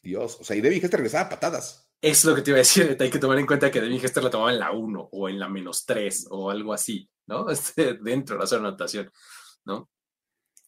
[0.02, 1.90] Dios, o sea, y Devin Hester regresaba a patadas.
[2.00, 4.24] Es lo que te iba a decir, hay que tomar en cuenta que Devin Hester
[4.24, 7.50] la tomaba en la 1 o en la menos 3 o algo así, ¿no?
[7.50, 9.12] Este, dentro de la anotación,
[9.66, 9.90] ¿no?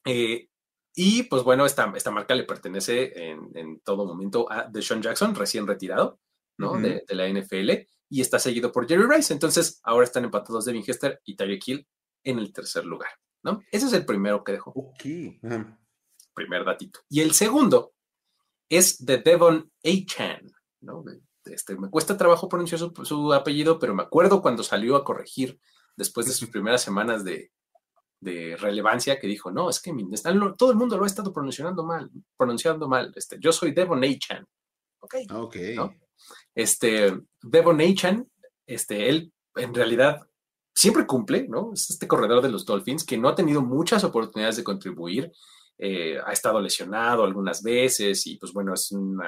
[0.06, 0.50] Eh,
[0.96, 5.68] y pues bueno, esta, esta marca le pertenece en, todo momento a Deshaun Jackson, recién
[5.68, 6.20] retirado,
[6.58, 6.74] ¿no?
[6.80, 9.34] de, la NFL, y está seguido por Jerry Rice.
[9.34, 11.88] Entonces, ahora están empatados Devin Hester y Tyreek Hill
[12.24, 13.12] en el tercer lugar.
[13.44, 13.64] ¿no?
[13.72, 14.72] Ese es el primero que dejó.
[14.72, 15.04] Ok.
[16.34, 17.00] Primer datito.
[17.10, 17.94] Y el segundo
[18.70, 20.52] es de Devon Achan,
[20.82, 21.04] ¿no?
[21.46, 25.60] Este, me cuesta trabajo pronunciar su, apellido, pero me acuerdo cuando salió a corregir
[25.96, 27.52] después de sus primeras semanas de,
[28.60, 29.94] relevancia que dijo, no, es que
[30.58, 33.14] todo el mundo lo ha estado pronunciando mal, pronunciando mal.
[33.16, 34.46] Este, yo soy Devon Achan.
[35.00, 35.16] Ok.
[35.32, 35.56] Ok.
[36.54, 37.18] Este,
[37.50, 38.30] Devon Achan,
[38.66, 40.28] este, él en realidad
[40.74, 41.72] siempre cumple, ¿no?
[41.74, 45.32] Es este corredor de los Dolphins que no ha tenido muchas oportunidades de contribuir.
[45.80, 49.20] Eh, ha estado lesionado algunas veces y pues bueno, es, un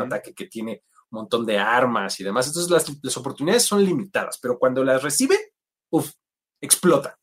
[0.00, 2.46] ataque que tiene un montón de armas y demás.
[2.46, 2.70] Entonces
[3.02, 5.52] las, oportunidades son limitadas, pero cuando las recibe,
[5.90, 6.12] uff,
[6.60, 7.18] explota,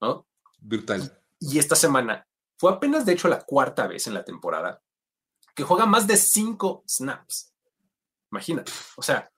[0.00, 0.26] ¿no?
[0.58, 1.18] Brutal.
[1.38, 2.26] Y esta semana
[2.56, 4.82] fue apenas de hecho la cuarta vez en la temporada
[5.54, 7.52] que juega más de cinco snaps.
[8.30, 9.30] Imagínate, o sea,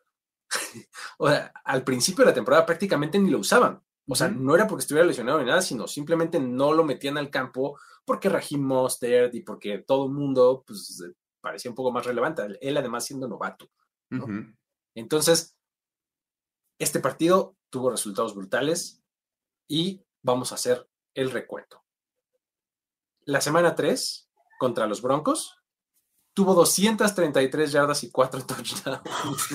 [1.19, 3.83] o sea, al principio de la temporada prácticamente ni lo usaban.
[4.07, 7.31] O sea, no era porque estuviera lesionado ni nada, sino simplemente no lo metían al
[7.31, 11.03] campo porque Raheem Mostert y porque todo el mundo pues,
[11.41, 12.43] parecía un poco más relevante.
[12.61, 13.71] Él además siendo novato.
[14.95, 15.57] Entonces,
[16.79, 19.03] este partido tuvo resultados brutales
[19.69, 21.83] y vamos a hacer el recuento.
[23.25, 25.62] La semana 3 contra los Broncos,
[26.35, 29.49] tuvo 233 yardas y 4 touchdowns.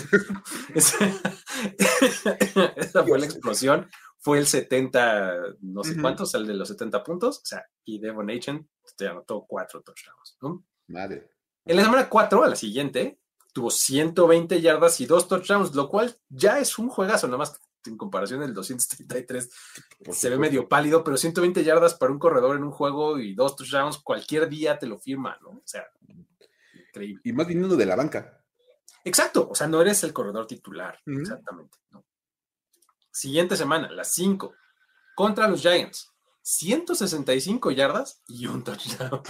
[2.76, 3.90] esa, fue la explosión.
[4.20, 7.40] Fue el 70, no sé cuántos, el de los 70 puntos.
[7.40, 8.68] O sea, y Devon Achen
[8.98, 10.38] te anotó 4 touchdowns.
[10.88, 11.32] Madre.
[11.66, 13.20] En la semana 4, a la siguiente,
[13.54, 17.98] tuvo 120 yardas y 2 touchdowns, lo cual ya es un juegazo, nada más en
[17.98, 19.50] comparación del 233
[20.12, 23.56] se ve medio pálido, pero 120 yardas para un corredor en un juego y dos
[23.56, 25.50] touchdowns, cualquier día te lo firma, ¿no?
[25.50, 25.88] O sea,
[26.98, 27.22] increíble.
[27.24, 28.44] Y más viniendo de la banca.
[29.04, 31.78] Exacto, o sea, no eres el corredor titular, exactamente.
[33.12, 34.54] Siguiente semana, las 5,
[35.16, 36.12] contra los Giants.
[36.42, 39.22] 165 yardas y un touchdown.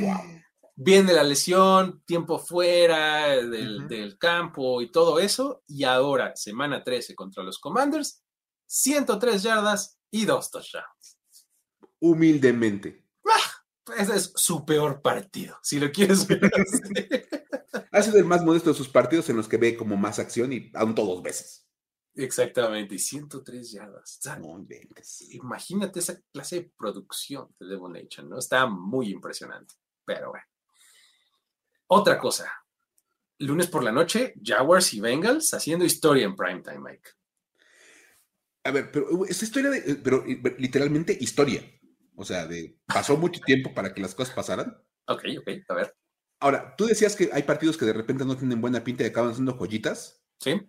[0.00, 0.38] wow.
[0.76, 5.64] Viene la lesión, tiempo fuera del, campo y todo eso.
[5.66, 8.22] Y ahora, semana 13 contra los Commanders,
[8.66, 11.18] 103 yardas y dos touchdowns.
[11.98, 13.07] Humildemente.
[13.96, 16.40] Ese es su peor partido, si lo quieres ver
[17.92, 20.52] ha sido el más modesto de sus partidos en los que ve como más acción
[20.52, 21.66] y aún todos veces.
[22.14, 24.20] Exactamente, y 103 yardas.
[25.30, 28.38] imagínate esa clase de producción de Devon Nation, ¿no?
[28.38, 29.74] Está muy impresionante,
[30.04, 30.44] pero bueno.
[31.86, 32.52] Otra cosa,
[33.38, 37.10] lunes por la noche, Jaguars y Bengals haciendo historia en primetime, Mike.
[38.64, 41.62] A ver, pero uh, esta historia, de, eh, pero eh, literalmente historia.
[42.20, 44.76] O sea, de, pasó mucho tiempo para que las cosas pasaran.
[45.06, 45.94] Ok, ok, a ver.
[46.40, 49.34] Ahora, tú decías que hay partidos que de repente no tienen buena pinta y acaban
[49.34, 50.20] siendo joyitas.
[50.40, 50.60] Sí.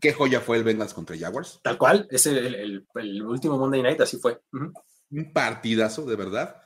[0.00, 1.60] ¿Qué joya fue el Bengals contra Jaguars?
[1.62, 2.84] Tal cual, es el,
[3.24, 4.40] último Monday Night, así fue.
[4.50, 6.60] Un partidazo, de verdad.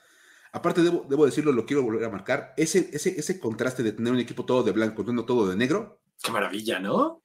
[0.52, 4.20] Aparte, debo, decirlo, lo quiero volver a marcar, ese, ese, ese contraste de tener un
[4.20, 6.00] equipo todo de blanco, uno todo de negro.
[6.22, 7.22] Qué maravilla, ¿no?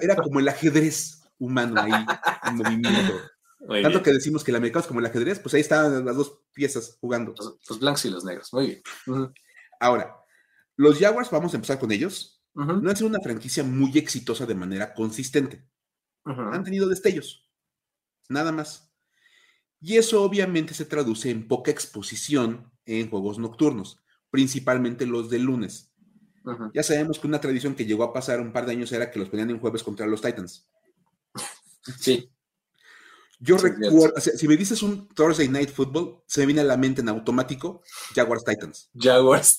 [0.00, 2.06] era, como el ajedrez humano ahí,
[2.44, 3.14] en movimiento.
[3.66, 6.40] Tanto que decimos que el americano es como el ajedrez, pues ahí están las dos
[6.52, 7.34] piezas jugando.
[7.68, 8.82] Los, blancos y los negros, muy bien.
[9.80, 10.16] Ahora,
[10.76, 14.54] los Jaguars, vamos a empezar con ellos, no han sido una franquicia muy exitosa de
[14.54, 15.64] manera consistente.
[16.24, 17.48] Han tenido destellos,
[18.28, 18.92] nada más.
[19.80, 25.92] Y eso obviamente se traduce en poca exposición en juegos nocturnos, principalmente los de lunes.
[26.74, 29.18] Ya sabemos que una tradición que llegó a pasar un par de años era que
[29.18, 30.68] los ponían en jueves contra los Titans.
[31.98, 32.30] Sí.
[33.40, 37.00] Yo recuerdo, si me dices un Thursday Night Football, se me viene a la mente
[37.00, 37.82] en automático
[38.14, 38.90] Jaguars Titans.
[38.94, 39.56] Jaguars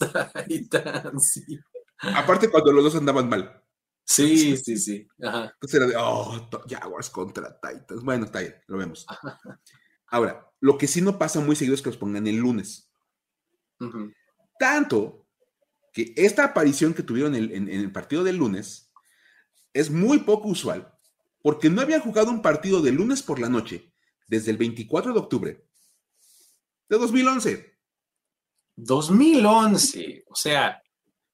[0.48, 1.60] Titans, sí.
[2.00, 3.64] Aparte cuando los dos andaban mal.
[4.04, 5.08] Sí, sí, sí.
[5.18, 8.04] Entonces era de, oh, Jaguars contra Titans.
[8.04, 9.06] Bueno, está bien, lo vemos.
[10.08, 12.92] Ahora, lo que sí no pasa muy seguido es que los pongan el lunes.
[14.60, 15.28] Tanto
[15.94, 18.92] que esta aparición que tuvieron en, el partido del lunes
[19.74, 20.92] es muy poco usual,
[21.42, 23.92] porque no habían jugado un partido de lunes por la noche
[24.28, 25.66] desde el 24 de octubre
[26.90, 27.78] de 2011.
[28.76, 30.82] 2011, o sea,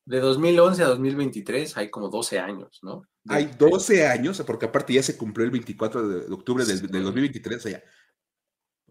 [0.05, 3.03] de 2011 a 2023 hay como 12 años, ¿no?
[3.27, 7.69] hay 12 años, porque aparte ya se cumplió el 24 de, octubre del, 2023, o
[7.69, 7.83] sea,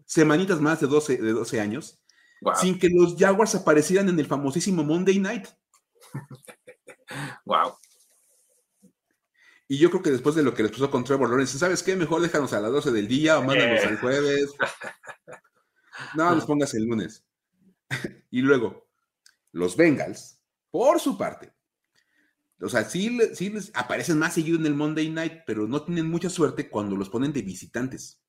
[0.05, 1.99] semanitas más de 12, de 12 años,
[2.55, 5.47] sin que los Jaguars aparecieran en el famosísimo Monday Night.
[7.45, 7.73] wow.
[9.67, 11.95] Y yo creo que después de lo que les pasó con Trevor Lawrence, ¿sabes qué?
[11.95, 14.51] Mejor déjanos a las 12 del día o mándanos al jueves.
[16.13, 17.25] No, nos pongas el lunes.
[18.29, 18.89] y luego,
[19.53, 21.53] los Bengals, por su parte,
[22.61, 26.09] o sea, sí, sí les aparecen más seguido en el Monday Night, pero no tienen
[26.09, 28.21] mucha suerte cuando los ponen de visitantes.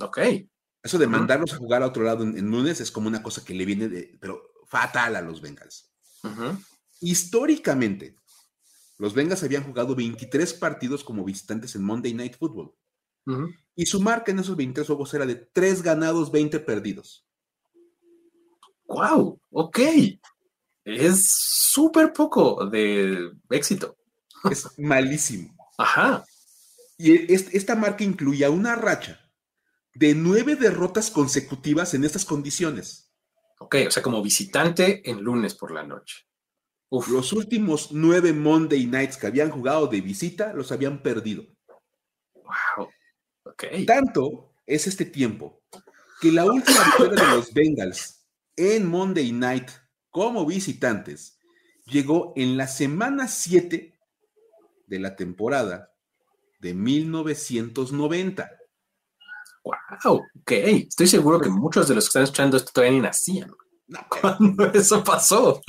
[0.00, 0.18] Ok.
[0.82, 3.54] Eso de mandarlos a jugar a otro lado en, lunes es como una cosa que
[3.54, 5.92] le viene de, pero fatal a los Bengals.
[7.00, 8.16] Históricamente,
[8.98, 12.72] los Bengals habían jugado 23 partidos como visitantes en Monday Night Football.
[13.74, 17.26] Y su marca en esos 23 juegos era de 3 ganados, 20 perdidos.
[18.86, 19.40] ¡Wow!
[19.50, 19.78] Ok.
[20.84, 21.24] Es
[21.72, 23.96] súper poco de éxito.
[24.50, 25.56] Es malísimo.
[25.78, 26.24] Ajá.
[26.98, 29.20] Y esta marca incluía una racha
[29.94, 33.10] de nueve derrotas consecutivas en estas condiciones.
[33.58, 36.26] Ok, o sea, como visitante en lunes por la noche.
[37.08, 41.44] Los últimos nueve Monday Nights que habían jugado de visita los habían perdido.
[42.34, 42.88] Wow.
[43.44, 43.64] Ok.
[43.86, 45.62] Tanto es este tiempo
[46.20, 48.24] que la última victoria de los Bengals
[48.56, 49.68] en Monday Night
[50.10, 51.38] como visitantes
[51.86, 53.98] llegó en la semana 7
[54.86, 55.92] de la temporada
[56.60, 58.50] de 1990.
[59.64, 60.50] Wow, ok.
[60.50, 63.50] Estoy seguro que muchos de los que están escuchando esto todavía ni nacían.
[64.20, 65.60] cuando eso pasó.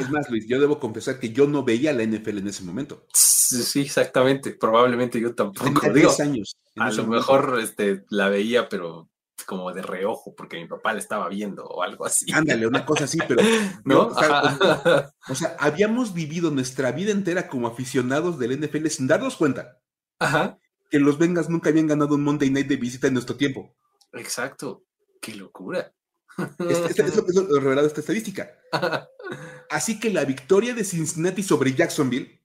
[0.00, 3.06] Es más, Luis, yo debo confesar que yo no veía la NFL en ese momento.
[3.12, 4.52] Sí, exactamente.
[4.52, 5.80] Probablemente yo tampoco.
[5.80, 6.56] Tenía 10 años.
[6.76, 9.08] A lo mejor este, la veía, pero
[9.46, 12.30] como de reojo porque mi papá le estaba viendo o algo así.
[12.32, 13.42] Ándale, una cosa así, pero
[13.84, 14.08] ¿no?
[14.08, 19.78] O sea, habíamos vivido nuestra vida entera como aficionados del NFL sin darnos cuenta
[20.18, 20.58] Ajá.
[20.90, 23.74] que los Vengas nunca habían ganado un Monday Night de visita en nuestro tiempo.
[24.12, 24.82] Exacto.
[25.20, 25.92] Qué locura.
[26.68, 28.50] Es, es, lo revelado esta estadística.
[29.70, 32.42] Así que la victoria de Cincinnati sobre Jacksonville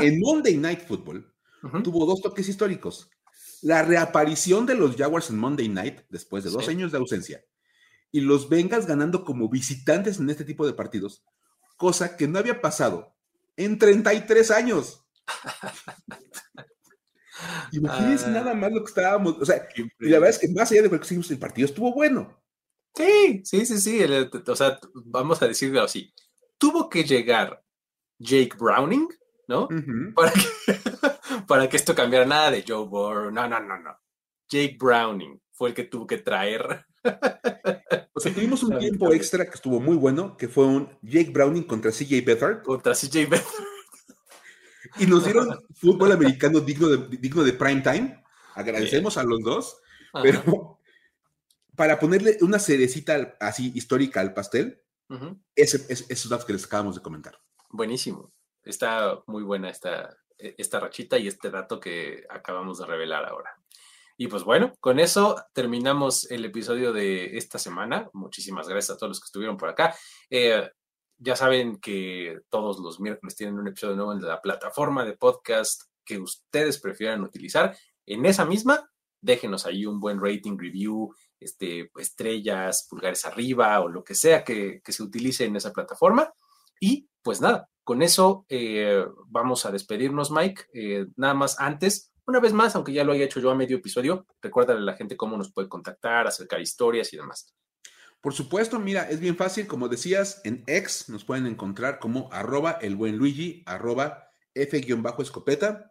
[0.00, 1.32] en Monday Night Football
[1.84, 3.10] tuvo dos toques históricos.
[3.62, 7.44] La reaparición de los Jaguars en Monday Night después de dos años de ausencia
[8.12, 11.24] y los Bengals ganando como visitantes en este tipo de partidos,
[11.76, 13.14] cosa que no había pasado
[13.56, 15.04] en 33 años.
[17.72, 18.30] Imagínense ah.
[18.30, 20.90] nada más lo que estábamos, o sea, y la verdad es que más allá de
[20.90, 22.39] que el partido estuvo bueno.
[22.94, 24.04] Sí, sí, sí, sí,
[24.46, 26.12] o sea, vamos a decirlo así,
[26.58, 27.62] tuvo que llegar
[28.18, 29.08] Jake Browning,
[29.48, 29.68] ¿no?
[30.14, 30.40] para, que,
[31.46, 33.96] para que esto cambiara nada de Joe Burrow, no, no, no, no.
[34.48, 36.86] Jake Browning fue el que tuvo que traer.
[38.12, 41.62] O sea, tuvimos un tiempo extra que estuvo muy bueno, que fue un Jake Browning
[41.62, 42.62] contra CJ Beathard.
[42.62, 43.64] Contra CJ Beathard.
[44.98, 48.22] Y nos dieron fútbol americano digno de, digno de prime time.
[48.54, 49.80] Agradecemos a los dos,
[50.22, 50.79] pero
[51.80, 54.82] para ponerle una cerecita así histórica al pastel,
[55.56, 57.40] ese, esos datos que les acabamos de comentar.
[57.70, 58.34] Buenísimo.
[58.62, 63.56] Está muy buena esta, e, esta rachita y este dato que acabamos de revelar ahora.
[64.18, 68.10] Y pues bueno, con eso terminamos el episodio de esta semana.
[68.12, 69.96] Muchísimas gracias a todos los que estuvieron por acá.
[70.28, 70.70] Eh,
[71.16, 75.84] ya saben que todos los miércoles tienen un episodio nuevo en la plataforma de podcast
[76.04, 77.74] que ustedes prefieran utilizar.
[78.04, 78.90] En esa misma,
[79.22, 84.82] déjenos ahí un buen rating, review, este, estrellas, pulgares arriba o lo que sea que,
[84.86, 86.32] se utilice en esa plataforma.
[86.78, 90.64] Y pues nada, con eso eh, vamos a despedirnos, Mike.
[90.74, 93.78] Eh, nada más antes, una vez más, aunque ya lo haya hecho yo a medio
[93.78, 97.54] episodio, recuérdale a la gente cómo nos puede contactar, acercar historias y demás.
[98.20, 102.72] Por supuesto, mira, es bien fácil, como decías, en X nos pueden encontrar como arroba
[102.72, 105.90] el buen Luigi, arroba F-escopeta.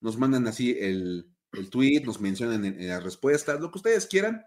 [0.00, 1.30] Nos mandan así el,
[1.70, 4.42] tweet, nos mencionan en, en las respuestas, lo que ustedes quieran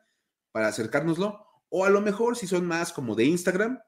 [0.52, 1.46] para acercárnoslo.
[1.70, 3.80] O a lo mejor si son más como de Instagram,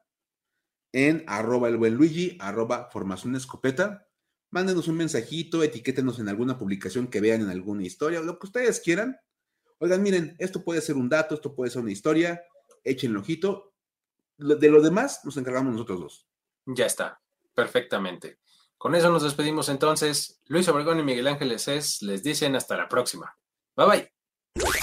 [0.92, 4.08] en arroba el buen Luigi, arroba formación escopeta.
[4.50, 8.80] Mándenos un mensajito, etiquétenos en alguna publicación que vean en alguna historia, lo que ustedes
[8.80, 9.18] quieran.
[9.78, 12.42] Oigan, miren, esto puede ser un dato, esto puede ser una historia,
[12.84, 13.72] echen ojito.
[14.36, 16.26] De lo demás nos encargamos nosotros dos.
[16.66, 17.20] Ya está,
[17.54, 18.38] perfectamente.
[18.76, 20.40] Con eso nos despedimos entonces.
[20.46, 23.36] Luis Obregón y Miguel Ángeles es, les dicen hasta la próxima.
[23.76, 24.82] Bye bye.